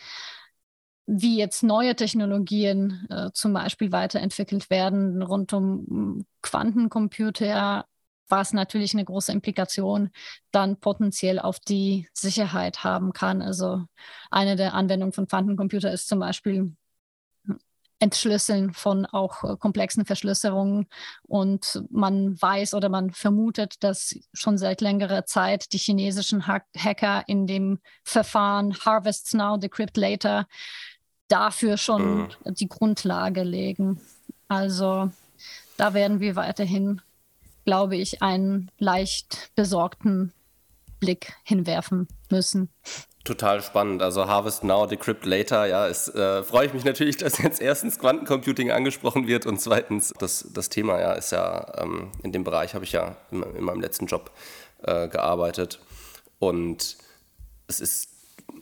[1.14, 7.84] wie jetzt neue Technologien äh, zum Beispiel weiterentwickelt werden rund um Quantencomputer,
[8.28, 10.10] was natürlich eine große Implikation
[10.52, 13.42] dann potenziell auf die Sicherheit haben kann.
[13.42, 13.84] Also
[14.30, 16.74] eine der Anwendungen von Quantencomputer ist zum Beispiel
[17.98, 20.86] Entschlüsseln von auch äh, komplexen Verschlüsselungen.
[21.22, 27.46] Und man weiß oder man vermutet, dass schon seit längerer Zeit die chinesischen Hacker in
[27.46, 30.46] dem Verfahren Harvest Now, Decrypt Later
[31.32, 32.28] dafür schon mhm.
[32.44, 34.00] die Grundlage legen.
[34.48, 35.10] Also
[35.78, 37.00] da werden wir weiterhin,
[37.64, 40.32] glaube ich, einen leicht besorgten
[41.00, 42.68] Blick hinwerfen müssen.
[43.24, 44.02] Total spannend.
[44.02, 47.98] Also Harvest Now, Decrypt Later, ja, es äh, freue ich mich natürlich, dass jetzt erstens
[47.98, 52.74] Quantencomputing angesprochen wird und zweitens das, das Thema, ja, ist ja, ähm, in dem Bereich
[52.74, 54.32] habe ich ja in, in meinem letzten Job
[54.82, 55.80] äh, gearbeitet.
[56.38, 56.98] Und
[57.68, 58.11] es ist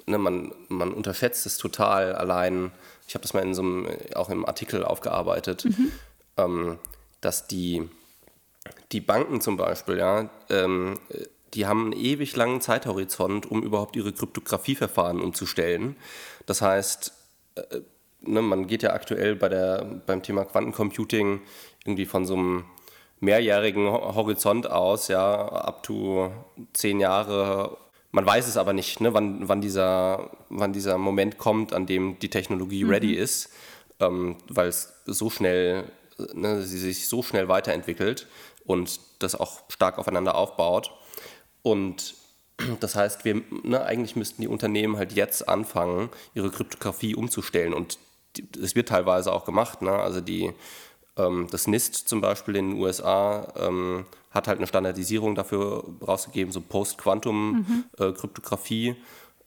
[0.07, 2.73] ne, man, man unterschätzt es total allein.
[3.07, 5.93] Ich habe das mal in so einem, auch im Artikel aufgearbeitet, mhm.
[6.37, 6.79] ähm,
[7.21, 7.89] dass die,
[8.93, 10.99] die Banken zum Beispiel, ja, ähm,
[11.55, 15.97] die haben einen ewig langen Zeithorizont, um überhaupt ihre Kryptografieverfahren umzustellen.
[16.47, 17.13] Das heißt,
[17.57, 17.81] äh,
[18.21, 21.41] ne, man geht ja aktuell bei der, beim Thema Quantencomputing
[21.85, 22.65] irgendwie von so einem
[23.21, 26.33] mehrjährigen Horizont aus, ja, up to
[26.73, 27.77] zehn Jahre.
[28.13, 32.19] Man weiß es aber nicht, ne, wann, wann, dieser, wann dieser Moment kommt, an dem
[32.19, 32.91] die Technologie mhm.
[32.91, 33.51] ready ist,
[34.01, 35.85] ähm, weil es so schnell,
[36.35, 38.27] ne, sie sich so schnell weiterentwickelt
[38.65, 40.93] und das auch stark aufeinander aufbaut.
[41.63, 42.15] Und
[42.81, 47.75] das heißt, wir, ne, eigentlich müssten die Unternehmen halt jetzt anfangen, ihre Kryptographie umzustellen.
[47.75, 47.99] Und
[48.61, 49.83] es wird teilweise auch gemacht.
[49.83, 49.93] Ne?
[49.93, 50.53] Also die,
[51.51, 56.61] das NIST zum Beispiel in den USA ähm, hat halt eine Standardisierung dafür rausgegeben, so
[56.61, 58.91] Post-Quantum-Kryptographie.
[58.91, 58.97] Mhm.
[58.97, 59.01] Äh,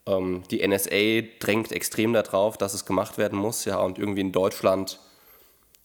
[0.05, 3.63] ähm, die NSA drängt extrem darauf, dass es gemacht werden muss.
[3.65, 4.99] Ja, und irgendwie in Deutschland,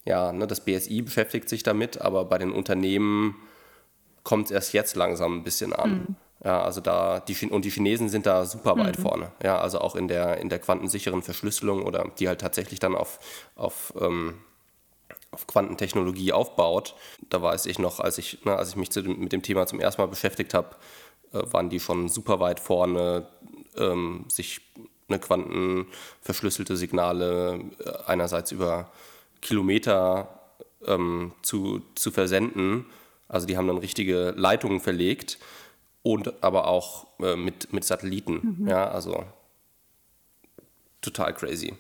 [0.05, 3.37] ja, ne, das BSI beschäftigt sich damit, aber bei den Unternehmen
[4.25, 5.91] kommt es erst jetzt langsam ein bisschen an.
[5.91, 6.17] Mhm.
[6.45, 9.03] Ja, also da, die, und die Chinesen sind da super weit mhm.
[9.03, 9.33] vorne.
[9.43, 13.19] Ja, also auch in der, in der quantensicheren Verschlüsselung oder die halt tatsächlich dann auf,
[13.57, 14.35] auf, ähm,
[15.31, 16.95] auf Quantentechnologie aufbaut.
[17.29, 19.81] Da weiß ich noch, als ich, ne, als ich mich dem, mit dem Thema zum
[19.81, 20.77] ersten Mal beschäftigt habe,
[21.33, 23.29] äh, waren die schon super weit vorne,
[23.77, 24.61] ähm, sich
[25.09, 28.91] eine quantenverschlüsselte Signale äh, einerseits über
[29.41, 30.29] Kilometer
[30.87, 32.87] ähm, zu, zu versenden.
[33.29, 35.39] Also die haben dann richtige Leitungen verlegt
[36.03, 38.57] und aber auch äh, mit, mit Satelliten.
[38.61, 38.69] Mhm.
[38.69, 39.25] Ja, also
[41.01, 41.75] total crazy.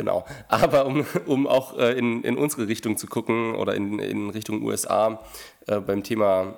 [0.00, 0.24] Genau.
[0.48, 4.62] Aber um, um auch äh, in, in unsere Richtung zu gucken oder in, in Richtung
[4.62, 5.22] USA
[5.66, 6.56] äh, beim Thema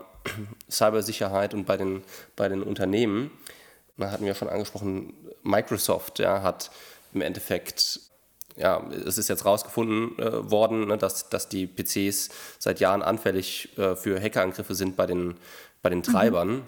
[0.71, 2.05] Cybersicherheit und bei den,
[2.37, 3.33] bei den Unternehmen,
[3.97, 5.13] da hatten wir schon angesprochen,
[5.43, 6.71] Microsoft ja, hat
[7.15, 7.99] im Endeffekt
[8.57, 12.31] ja, es ist jetzt rausgefunden äh, worden, ne, dass, dass die PCs
[12.61, 15.35] seit Jahren anfällig äh, für Hackerangriffe sind bei den,
[15.83, 16.49] bei den Treibern.
[16.49, 16.63] Mhm.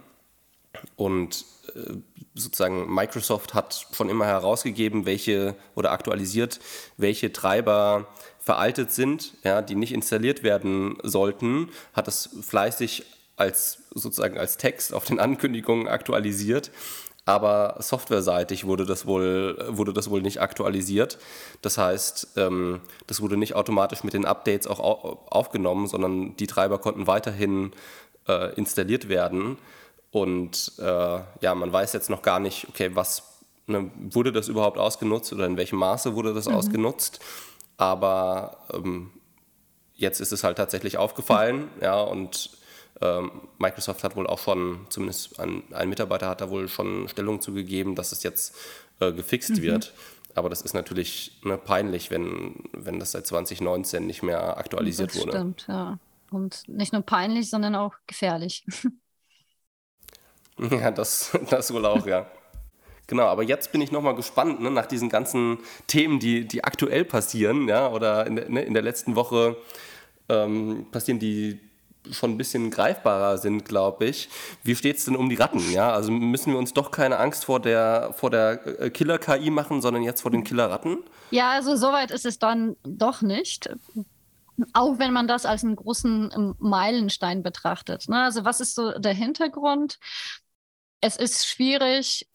[0.96, 1.44] Und
[1.76, 1.94] äh,
[2.34, 6.60] sozusagen Microsoft hat schon immer herausgegeben, welche oder aktualisiert,
[6.96, 8.06] welche Treiber
[8.40, 13.04] veraltet sind, ja, die nicht installiert werden sollten, hat das fleißig
[13.36, 16.70] als sozusagen als Text auf den Ankündigungen aktualisiert.
[17.26, 21.18] Aber softwareseitig wurde das wohl, wurde das wohl nicht aktualisiert.
[21.62, 26.78] Das heißt, ähm, das wurde nicht automatisch mit den Updates auch aufgenommen, sondern die Treiber
[26.78, 27.72] konnten weiterhin
[28.28, 29.56] äh, installiert werden.
[30.14, 34.78] Und äh, ja, man weiß jetzt noch gar nicht, okay, was ne, wurde das überhaupt
[34.78, 36.54] ausgenutzt oder in welchem Maße wurde das mhm.
[36.54, 37.18] ausgenutzt.
[37.78, 39.10] Aber ähm,
[39.96, 42.50] jetzt ist es halt tatsächlich aufgefallen, ja, und
[43.00, 47.40] ähm, Microsoft hat wohl auch schon, zumindest ein, ein, Mitarbeiter hat da wohl schon Stellung
[47.40, 48.54] zugegeben, dass es jetzt
[49.00, 49.62] äh, gefixt mhm.
[49.62, 49.94] wird.
[50.36, 55.20] Aber das ist natürlich ne, peinlich, wenn, wenn das seit 2019 nicht mehr aktualisiert das
[55.20, 55.32] wurde.
[55.32, 55.98] Stimmt, ja.
[56.30, 58.64] Und nicht nur peinlich, sondern auch gefährlich.
[60.70, 62.26] Ja, das, das wohl auch, ja.
[63.06, 67.04] Genau, aber jetzt bin ich nochmal gespannt, ne, nach diesen ganzen Themen, die, die aktuell
[67.04, 69.56] passieren, ja, oder in, ne, in der letzten Woche
[70.28, 71.60] ähm, passieren, die
[72.10, 74.28] schon ein bisschen greifbarer sind, glaube ich.
[74.62, 75.60] Wie steht es denn um die Ratten?
[75.72, 79.80] Ja, also müssen wir uns doch keine Angst vor der, vor der äh, Killer-KI machen,
[79.80, 80.98] sondern jetzt vor den Killer-Ratten?
[81.30, 83.70] Ja, also soweit ist es dann doch nicht.
[84.72, 88.08] Auch wenn man das als einen großen ähm, Meilenstein betrachtet.
[88.08, 88.22] Ne?
[88.22, 89.98] Also was ist so der Hintergrund?
[91.06, 92.26] Es ist schwierig,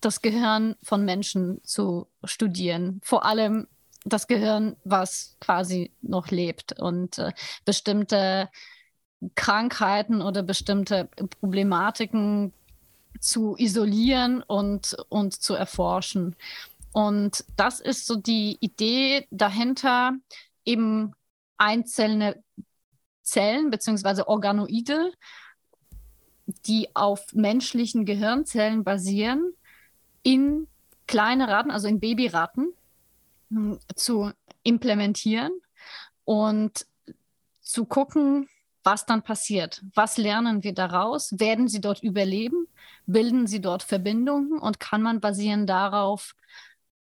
[0.00, 3.02] das Gehirn von Menschen zu studieren.
[3.04, 3.68] Vor allem
[4.06, 7.32] das Gehirn, was quasi noch lebt und äh,
[7.66, 8.48] bestimmte
[9.34, 12.54] Krankheiten oder bestimmte Problematiken
[13.20, 16.34] zu isolieren und, und zu erforschen.
[16.92, 20.12] Und das ist so die Idee dahinter,
[20.64, 21.12] eben
[21.58, 22.42] einzelne
[23.20, 24.22] Zellen bzw.
[24.22, 25.12] Organoide,
[26.66, 29.52] die auf menschlichen Gehirnzellen basieren,
[30.22, 30.66] in
[31.06, 32.72] kleine Ratten, also in Babyratten,
[33.50, 34.32] hm, zu
[34.62, 35.52] implementieren
[36.24, 36.86] und
[37.60, 38.48] zu gucken,
[38.82, 39.82] was dann passiert.
[39.94, 41.38] Was lernen wir daraus?
[41.38, 42.66] Werden sie dort überleben?
[43.06, 44.58] Bilden sie dort Verbindungen?
[44.58, 46.34] Und kann man basierend darauf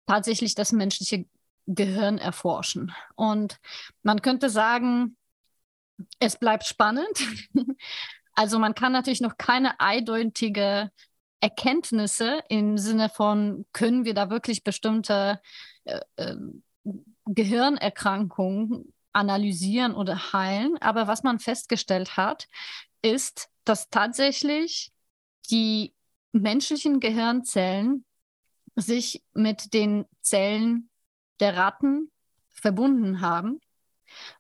[0.07, 1.27] tatsächlich das menschliche
[1.67, 2.93] Gehirn erforschen.
[3.15, 3.61] Und
[4.03, 5.17] man könnte sagen,
[6.19, 7.21] es bleibt spannend.
[8.41, 10.91] also man kann natürlich noch keine eindeutige
[11.41, 15.43] Erkenntnisse im Sinne von, können wir da wirklich bestimmte
[15.85, 16.37] äh, äh,
[17.27, 20.79] Gehirnerkrankungen analysieren oder heilen.
[20.81, 22.49] Aber was man festgestellt hat,
[23.03, 24.91] ist, dass tatsächlich
[25.51, 25.93] die
[26.33, 28.07] menschlichen Gehirnzellen
[28.75, 30.89] sich mit den Zellen
[31.41, 32.11] der Ratten
[32.49, 33.61] verbunden haben.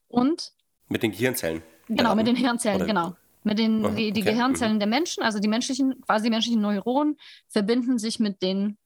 [0.09, 0.55] Und
[0.89, 1.63] mit den Gehirnzellen.
[1.87, 2.87] Genau, mit den Hirnzellen, Oder?
[2.87, 3.17] genau.
[3.43, 4.33] Mit den oh, die, die okay.
[4.33, 7.17] Gehirnzellen der Menschen, also die menschlichen, quasi menschlichen Neuronen,
[7.49, 8.79] verbinden sich mit den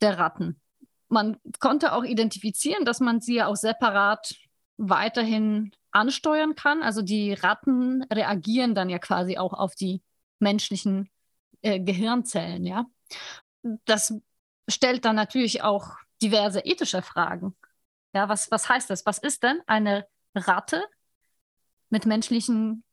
[0.00, 0.60] der Ratten.
[1.08, 4.34] Man konnte auch identifizieren, dass man sie auch separat
[4.76, 6.82] weiterhin ansteuern kann.
[6.82, 10.02] Also die Ratten reagieren dann ja quasi auch auf die
[10.38, 11.10] menschlichen
[11.62, 12.86] äh, Gehirnzellen, ja.
[13.84, 14.14] Das
[14.68, 17.56] stellt dann natürlich auch diverse ethische Fragen.
[18.14, 19.04] Ja, was, was heißt das?
[19.06, 20.82] Was ist denn eine Ratte
[21.90, 22.84] mit menschlichen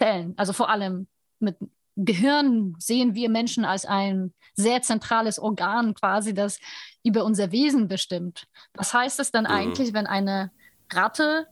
[0.00, 0.34] Zellen?
[0.36, 1.06] Also vor allem
[1.38, 1.56] mit
[1.96, 6.58] Gehirn sehen wir Menschen als ein sehr zentrales Organ quasi, das
[7.04, 8.46] über unser Wesen bestimmt.
[8.74, 9.50] Was heißt es dann mhm.
[9.50, 10.50] eigentlich, wenn eine
[10.92, 11.46] Ratte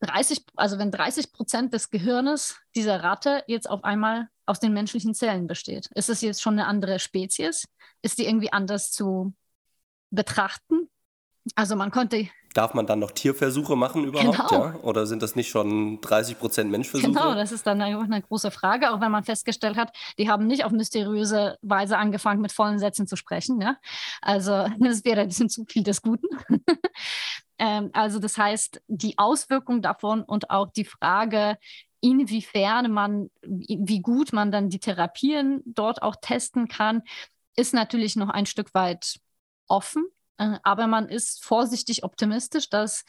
[0.00, 5.14] 30, also wenn 30 Prozent des Gehirnes dieser Ratte jetzt auf einmal aus den menschlichen
[5.14, 5.88] Zellen besteht?
[5.94, 7.68] Ist es jetzt schon eine andere Spezies?
[8.02, 9.34] Ist die irgendwie anders zu
[10.10, 10.88] betrachten?
[11.54, 12.28] Also man konnte
[12.58, 14.48] Darf man dann noch Tierversuche machen überhaupt?
[14.48, 14.64] Genau.
[14.64, 14.74] Ja?
[14.82, 17.12] Oder sind das nicht schon 30 Prozent Menschversuche?
[17.12, 20.48] Genau, das ist dann einfach eine große Frage, auch wenn man festgestellt hat, die haben
[20.48, 23.60] nicht auf mysteriöse Weise angefangen, mit vollen Sätzen zu sprechen.
[23.60, 23.76] Ja?
[24.22, 26.26] Also das wäre ein bisschen zu viel des Guten.
[27.60, 31.58] ähm, also das heißt, die Auswirkung davon und auch die Frage,
[32.00, 37.02] inwiefern man, wie gut man dann die Therapien dort auch testen kann,
[37.54, 39.20] ist natürlich noch ein Stück weit
[39.68, 40.08] offen.
[40.38, 43.04] Äh, aber man ist vorsichtig optimistisch, dass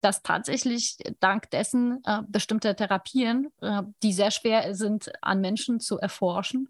[0.00, 5.98] dass tatsächlich dank dessen äh, bestimmte Therapien, äh, die sehr schwer sind, an Menschen zu
[5.98, 6.68] erforschen,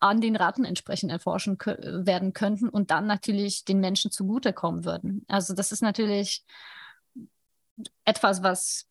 [0.00, 5.26] an den Ratten entsprechend erforschen werden könnten und dann natürlich den Menschen zugutekommen würden.
[5.28, 6.42] Also das ist natürlich
[8.06, 8.86] etwas, was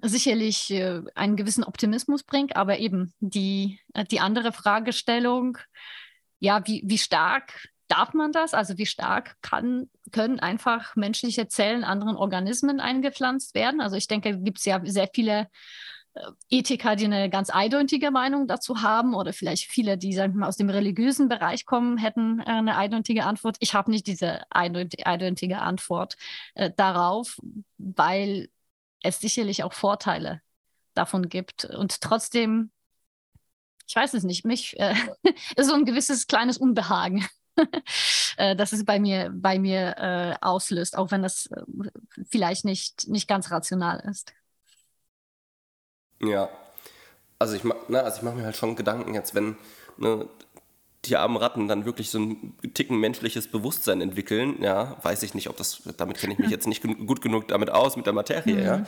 [0.00, 5.58] sicherlich äh, einen gewissen Optimismus bringt, aber eben die, äh, die andere Fragestellung,
[6.38, 8.54] ja, wie, wie stark darf man das?
[8.54, 13.82] Also wie stark kann, können einfach menschliche Zellen anderen Organismen eingepflanzt werden?
[13.82, 15.48] Also ich denke, gibt es ja sehr viele
[16.14, 20.48] äh, Ethiker, die eine ganz eindeutige Meinung dazu haben oder vielleicht viele, die sagen wir,
[20.48, 23.56] aus dem religiösen Bereich kommen, hätten äh, eine eindeutige Antwort.
[23.60, 26.16] Ich habe nicht diese eindeutige Antwort
[26.54, 27.38] äh, darauf,
[27.76, 28.48] weil
[29.02, 30.40] es sicherlich auch Vorteile
[30.94, 31.66] davon gibt.
[31.66, 32.70] Und trotzdem,
[33.86, 34.94] ich weiß es nicht, mich äh,
[35.56, 37.26] ist so ein gewisses kleines Unbehagen
[38.56, 41.62] dass es bei mir, bei mir äh, auslöst, auch wenn das äh,
[42.30, 44.32] vielleicht nicht, nicht ganz rational ist.
[46.20, 46.48] Ja,
[47.38, 49.56] also ich, ne, also ich mache mir halt schon Gedanken jetzt, wenn
[49.96, 50.28] ne,
[51.04, 55.48] die armen Ratten dann wirklich so ein Ticken menschliches Bewusstsein entwickeln, ja, weiß ich nicht,
[55.48, 58.54] ob das, damit kenne ich mich jetzt nicht gut genug damit aus, mit der Materie,
[58.54, 58.62] mhm.
[58.62, 58.86] ja,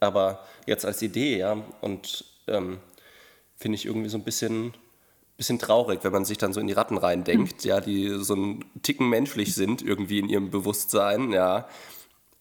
[0.00, 2.80] aber jetzt als Idee, ja, und ähm,
[3.56, 4.74] finde ich irgendwie so ein bisschen
[5.36, 7.68] bisschen traurig, wenn man sich dann so in die Ratten reindenkt, hm.
[7.68, 11.66] ja, die so ein Ticken menschlich sind irgendwie in ihrem Bewusstsein, ja.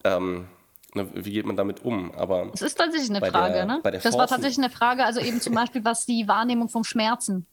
[0.04, 0.48] Ähm,
[0.94, 2.12] wie geht man damit um?
[2.12, 3.80] Aber das ist tatsächlich eine Frage, der, ne?
[3.84, 7.48] das Forschung war tatsächlich eine Frage, also eben zum Beispiel, was die Wahrnehmung vom Schmerzen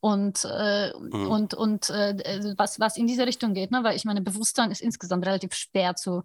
[0.00, 1.26] und, äh, mhm.
[1.28, 3.82] und, und äh, was, was in diese Richtung geht, ne?
[3.82, 6.22] Weil ich meine, Bewusstsein ist insgesamt relativ schwer zu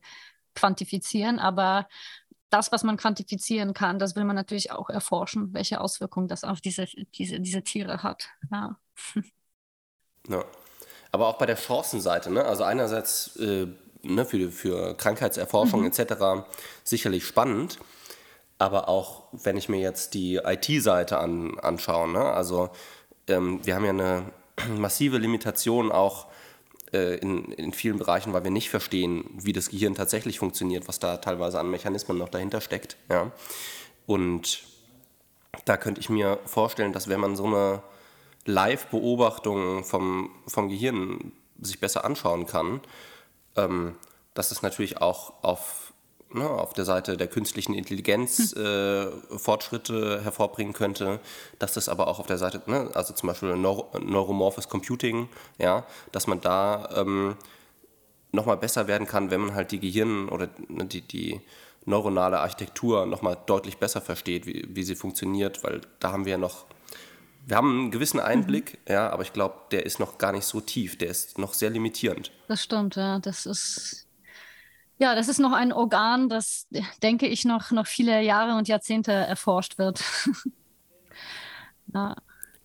[0.56, 1.88] quantifizieren, aber
[2.52, 6.62] das, was man quantifizieren kann, das will man natürlich auch erforschen, welche Auswirkungen das auf
[6.62, 6.86] diese,
[7.16, 8.28] diese, diese Tiere hat.
[8.52, 8.78] Ja.
[10.28, 10.43] ja.
[11.12, 12.45] Aber auch bei der Chancenseite, ne?
[12.45, 13.68] also einerseits äh,
[14.04, 15.88] ne, für, für Krankheitserforschung mhm.
[15.88, 16.45] etc.
[16.84, 17.80] sicherlich spannend,
[18.58, 22.24] aber auch wenn ich mir jetzt die IT-Seite an, anschaue, ne?
[22.24, 22.70] also
[23.28, 24.32] ähm, wir haben ja eine
[24.78, 26.28] massive Limitation auch
[26.92, 31.18] in, in vielen Bereichen, weil wir nicht verstehen, wie das Gehirn tatsächlich funktioniert, was da
[31.18, 32.98] teilweise an Mechanismen noch dahinter steckt.
[33.10, 33.32] Ja.
[34.06, 34.64] Und
[35.66, 37.82] da könnte ich mir vorstellen, dass wenn man so eine
[38.46, 42.82] Live-Beobachtung vom, vom Gehirn sich besser anschauen kann,
[43.56, 43.96] ähm,
[44.34, 45.91] dass es natürlich auch auf
[46.34, 48.66] ne, auf der Seite der künstlichen Intelligenz hm.
[48.66, 51.20] äh, Fortschritte hervorbringen könnte,
[51.60, 55.86] dass das aber auch auf der Seite, ne, also zum Beispiel Neuro Neuromorphes Computing, ja,
[56.12, 57.36] dass man da ähm,
[58.32, 61.42] nochmal besser werden kann, wenn man halt die Gehirn oder ne, die, die
[61.86, 66.38] neuronale Architektur nochmal deutlich besser versteht, wie, wie sie funktioniert, weil da haben wir ja
[66.38, 66.66] noch
[67.46, 68.94] wir haben einen gewissen Einblick, mhm.
[68.94, 71.70] ja, aber ich glaube, der ist noch gar nicht so tief, der ist noch sehr
[71.70, 72.32] limitierend.
[72.48, 73.20] Das stimmt, ja.
[73.20, 74.06] Das ist
[75.02, 76.68] ja, das ist noch ein Organ, das,
[77.02, 80.04] denke ich, noch, noch viele Jahre und Jahrzehnte erforscht wird.
[81.93, 82.16] ja.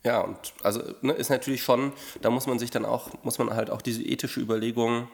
[0.04, 3.54] Ja, und also ne, ist natürlich schon, da muss man sich dann auch, muss man
[3.54, 5.08] halt auch diese ethische Überlegung,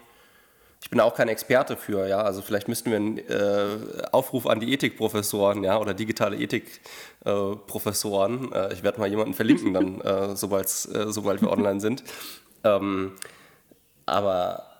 [0.82, 4.58] ich bin auch kein Experte für, ja, also vielleicht müssten wir einen äh, Aufruf an
[4.58, 10.34] die Ethikprofessoren, ja, oder digitale Ethikprofessoren, äh, äh, ich werde mal jemanden verlinken dann, äh,
[10.34, 12.02] sobald, äh, sobald wir online sind.
[12.64, 13.12] Ähm,
[14.06, 14.71] aber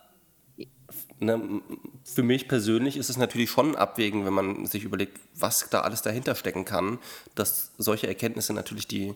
[1.23, 1.62] ne,
[2.05, 5.81] für mich persönlich ist es natürlich schon ein Abwägen, wenn man sich überlegt, was da
[5.81, 6.99] alles dahinter stecken kann,
[7.35, 9.14] dass solche Erkenntnisse natürlich die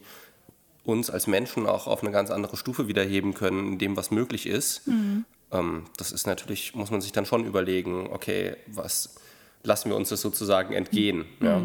[0.85, 4.47] uns als Menschen auch auf eine ganz andere Stufe wiederheben können, in dem, was möglich
[4.47, 4.87] ist.
[4.87, 5.25] Mhm.
[5.51, 9.17] Ähm, das ist natürlich, muss man sich dann schon überlegen, okay, was
[9.65, 11.27] lassen wir uns das sozusagen entgehen.
[11.41, 11.47] Mhm.
[11.47, 11.63] Ja.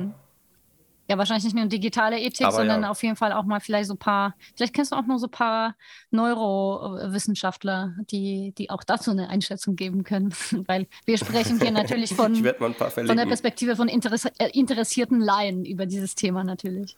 [1.12, 2.90] Ja, wahrscheinlich nicht nur digitale Ethik, Aber sondern ja.
[2.90, 5.28] auf jeden Fall auch mal vielleicht so ein paar, vielleicht kennst du auch noch so
[5.28, 5.76] ein paar
[6.10, 10.34] Neurowissenschaftler, die, die auch dazu eine Einschätzung geben können.
[10.68, 15.86] Weil wir sprechen hier natürlich von, von der Perspektive von Interess äh, interessierten Laien über
[15.86, 16.96] dieses Thema natürlich.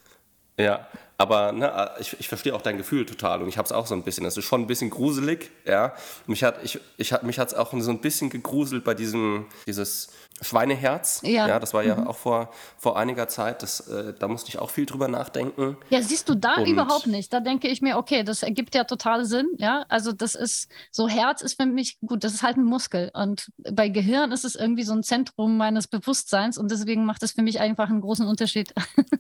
[0.60, 0.88] Ja,
[1.18, 3.96] aber ne, ich, ich verstehe auch dein Gefühl total und ich habe es auch so
[3.96, 4.26] ein bisschen.
[4.26, 5.94] Es ist schon ein bisschen gruselig, ja.
[6.28, 10.10] Mich hat ich, ich hat mich hat's auch so ein bisschen gegruselt bei diesem dieses
[10.42, 11.22] Schweineherz.
[11.24, 12.08] Ja, ja das war ja mhm.
[12.08, 13.64] auch vor, vor einiger Zeit.
[13.64, 15.78] Das, äh, da musste ich auch viel drüber nachdenken.
[15.90, 17.32] Ja, siehst du da und überhaupt nicht.
[17.32, 19.48] Da denke ich mir, okay, das ergibt ja total Sinn.
[19.58, 22.24] Ja, also das ist so Herz ist für mich gut.
[22.24, 25.88] Das ist halt ein Muskel und bei Gehirn ist es irgendwie so ein Zentrum meines
[25.88, 28.74] Bewusstseins und deswegen macht es für mich einfach einen großen Unterschied.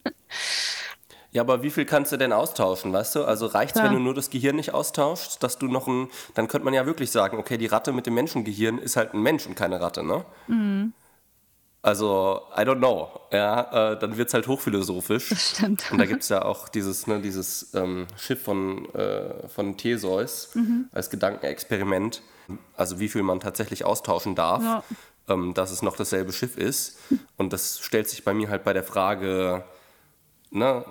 [1.33, 3.25] Ja, aber wie viel kannst du denn austauschen, weißt du?
[3.25, 6.47] Also reicht es, wenn du nur das Gehirn nicht austauschst, dass du noch ein, dann
[6.47, 9.47] könnte man ja wirklich sagen, okay, die Ratte mit dem Menschengehirn ist halt ein Mensch
[9.47, 10.23] und keine Ratte, ne?
[10.47, 10.93] Mhm.
[11.81, 13.09] Also, I don't know.
[13.31, 15.29] Ja, äh, dann wird es halt hochphilosophisch.
[15.29, 15.91] Das stimmt.
[15.91, 20.51] Und da gibt es ja auch dieses, ne, dieses ähm, Schiff von, äh, von Theseus
[20.53, 20.85] mhm.
[20.93, 22.21] als Gedankenexperiment.
[22.77, 24.83] Also, wie viel man tatsächlich austauschen darf, ja.
[25.27, 26.99] ähm, dass es noch dasselbe Schiff ist.
[27.37, 29.65] Und das stellt sich bei mir halt bei der Frage,
[30.51, 30.85] ne,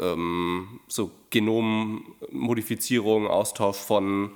[0.00, 4.32] ähm, so Genommodifizierung, Austausch von,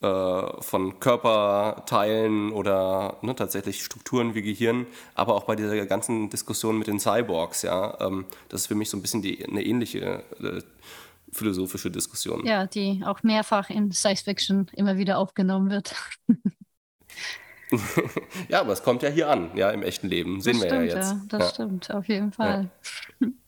[0.00, 6.78] äh, von Körperteilen oder ne, tatsächlich Strukturen wie Gehirn, aber auch bei dieser ganzen Diskussion
[6.78, 10.24] mit den Cyborgs, ja, ähm, das ist für mich so ein bisschen die, eine ähnliche
[10.42, 10.60] äh,
[11.32, 12.44] philosophische Diskussion.
[12.46, 15.94] Ja, die auch mehrfach in Science Fiction immer wieder aufgenommen wird.
[18.48, 20.40] ja, aber es kommt ja hier an, ja, im echten Leben.
[20.40, 21.12] Sehen das wir stimmt, ja jetzt.
[21.12, 21.48] Ja, das ja.
[21.54, 22.70] stimmt, auf jeden Fall.
[23.20, 23.28] Ja.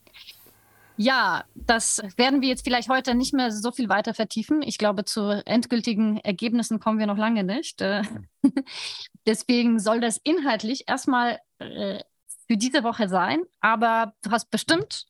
[0.96, 4.62] Ja, das werden wir jetzt vielleicht heute nicht mehr so viel weiter vertiefen.
[4.62, 7.80] Ich glaube, zu endgültigen Ergebnissen kommen wir noch lange nicht.
[7.80, 8.02] Äh,
[9.26, 11.98] deswegen soll das inhaltlich erstmal äh,
[12.46, 13.42] für diese Woche sein.
[13.60, 15.06] Aber du hast bestimmt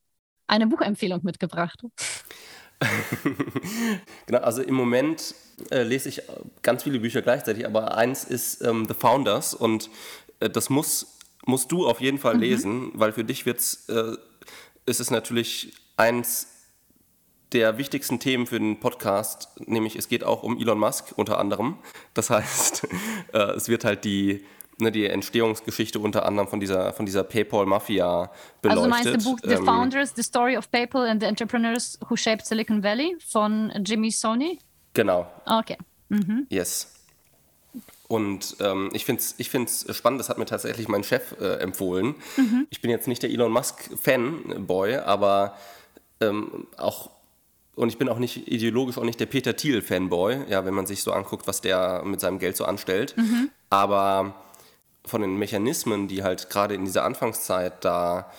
[0.46, 1.82] eine Buchempfehlung mitgebracht.
[4.26, 5.34] genau, also im Moment
[5.70, 6.22] äh, lese ich
[6.62, 9.90] ganz viele Bücher gleichzeitig, aber eins ist ähm, The Founders und
[10.40, 12.40] äh, das muss, musst du auf jeden Fall mhm.
[12.40, 14.16] lesen, weil für dich wird es äh,
[14.86, 16.48] ist es natürlich eins
[17.52, 21.78] der wichtigsten Themen für den Podcast, nämlich es geht auch um Elon Musk unter anderem.
[22.12, 22.86] Das heißt,
[23.32, 24.44] äh, es wird halt die,
[24.78, 28.30] ne, die Entstehungsgeschichte unter anderem von dieser, von dieser PayPal-Mafia
[28.60, 28.84] beleuchtet.
[28.84, 32.16] Also meinst du Buch The ähm, Founders, The Story of PayPal and the Entrepreneurs Who
[32.16, 34.58] Shaped Silicon Valley von Jimmy Sony?
[34.92, 35.26] Genau.
[35.46, 35.78] Okay.
[36.08, 36.46] Mhm.
[36.50, 36.92] Yes.
[38.14, 41.54] Und ähm, ich finde es ich find's spannend, das hat mir tatsächlich mein Chef äh,
[41.54, 42.14] empfohlen.
[42.36, 42.68] Mhm.
[42.70, 45.56] Ich bin jetzt nicht der Elon Musk-Fanboy, aber
[46.20, 47.10] ähm, auch,
[47.74, 51.02] und ich bin auch nicht ideologisch auch nicht der Peter Thiel-Fanboy, ja, wenn man sich
[51.02, 53.16] so anguckt, was der mit seinem Geld so anstellt.
[53.16, 53.50] Mhm.
[53.68, 54.36] Aber
[55.04, 58.30] von den Mechanismen, die halt gerade in dieser Anfangszeit da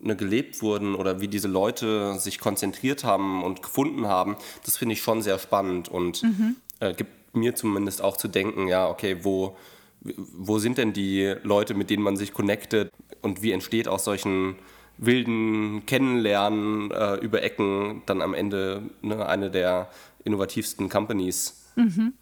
[0.00, 4.94] ne, gelebt wurden oder wie diese Leute sich konzentriert haben und gefunden haben, das finde
[4.94, 6.56] ich schon sehr spannend und mhm.
[6.80, 9.56] äh, gibt mir zumindest auch zu denken, ja, okay, wo,
[10.00, 12.90] wo sind denn die Leute, mit denen man sich connectet
[13.22, 14.56] und wie entsteht aus solchen
[14.98, 19.90] wilden Kennenlernen äh, über Ecken dann am Ende ne, eine der
[20.24, 21.70] innovativsten Companies.
[21.76, 22.14] Mhm.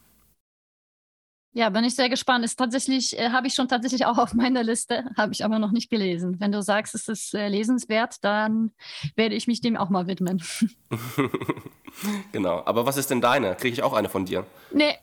[1.57, 2.45] Ja, bin ich sehr gespannt.
[2.45, 5.71] Ist tatsächlich, äh, habe ich schon tatsächlich auch auf meiner Liste, habe ich aber noch
[5.71, 6.41] nicht gelesen.
[6.41, 8.73] Wenn du sagst, es ist äh, lesenswert, dann
[9.15, 10.43] werde ich mich dem auch mal widmen.
[12.33, 12.63] genau.
[12.67, 13.55] Aber was ist denn deine?
[13.55, 14.45] Kriege ich auch eine von dir?
[14.73, 14.99] Nee.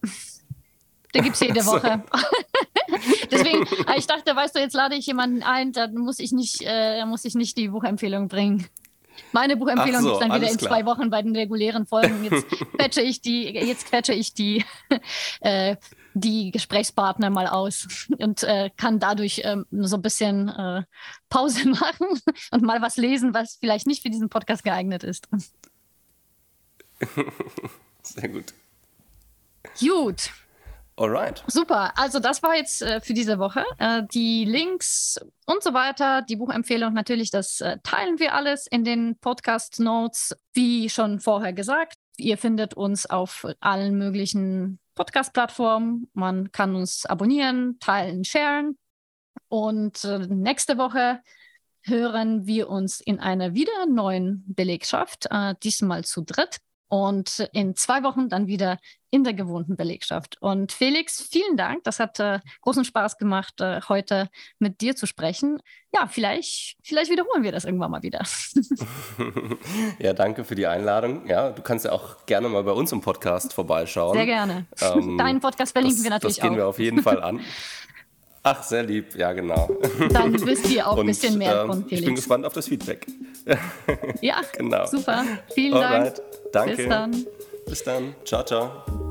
[1.13, 2.03] Da gibt es jede Woche.
[3.31, 6.63] Deswegen, äh, ich dachte, weißt du, jetzt lade ich jemanden ein, dann muss ich nicht,
[6.65, 8.67] äh, muss ich nicht die Buchempfehlung bringen.
[9.31, 10.71] Meine Buchempfehlung so, gibt es dann wieder in klar.
[10.71, 12.25] zwei Wochen bei den regulären Folgen.
[12.25, 12.45] Jetzt
[12.77, 14.65] quetsche ich die, jetzt quetsche ich die,
[15.39, 15.77] äh,
[16.13, 20.83] die Gesprächspartner mal aus und äh, kann dadurch ähm, so ein bisschen äh,
[21.29, 22.07] Pause machen
[22.51, 25.27] und mal was lesen, was vielleicht nicht für diesen Podcast geeignet ist.
[28.03, 28.53] Sehr gut.
[29.79, 30.31] Gut.
[30.97, 31.43] Alright.
[31.47, 31.97] Super.
[31.97, 33.63] Also das war jetzt äh, für diese Woche.
[33.79, 38.83] Äh, die Links und so weiter, die Buchempfehlung natürlich, das äh, teilen wir alles in
[38.83, 40.35] den Podcast Notes.
[40.53, 46.11] Wie schon vorher gesagt, ihr findet uns auf allen möglichen Podcast-Plattformen.
[46.13, 48.77] Man kann uns abonnieren, teilen, sharen.
[49.47, 51.21] Und äh, nächste Woche
[51.81, 56.59] hören wir uns in einer wieder neuen Belegschaft, äh, diesmal zu dritt
[56.91, 58.77] und in zwei Wochen dann wieder
[59.11, 60.35] in der gewohnten Belegschaft.
[60.41, 61.85] Und Felix, vielen Dank.
[61.85, 65.61] Das hat äh, großen Spaß gemacht, äh, heute mit dir zu sprechen.
[65.93, 68.23] Ja, vielleicht, vielleicht wiederholen wir das irgendwann mal wieder.
[69.99, 71.27] ja, danke für die Einladung.
[71.29, 74.13] Ja, du kannst ja auch gerne mal bei uns im Podcast vorbeischauen.
[74.17, 74.65] Sehr gerne.
[74.81, 76.43] Ähm, Deinen Podcast verlinken das, wir natürlich auch.
[76.43, 76.57] Das gehen auch.
[76.57, 77.39] wir auf jeden Fall an.
[78.43, 79.69] Ach, sehr lieb, ja, genau.
[80.11, 81.99] Dann wisst ihr auch ein bisschen mehr von Felix.
[81.99, 83.05] Ich bin gespannt auf das Feedback.
[84.21, 84.85] ja, genau.
[84.87, 85.23] super.
[85.53, 86.17] Vielen Alright.
[86.51, 86.51] Dank.
[86.51, 86.75] Danke.
[86.75, 87.25] Bis dann.
[87.67, 88.15] Bis dann.
[88.25, 89.10] Ciao, ciao.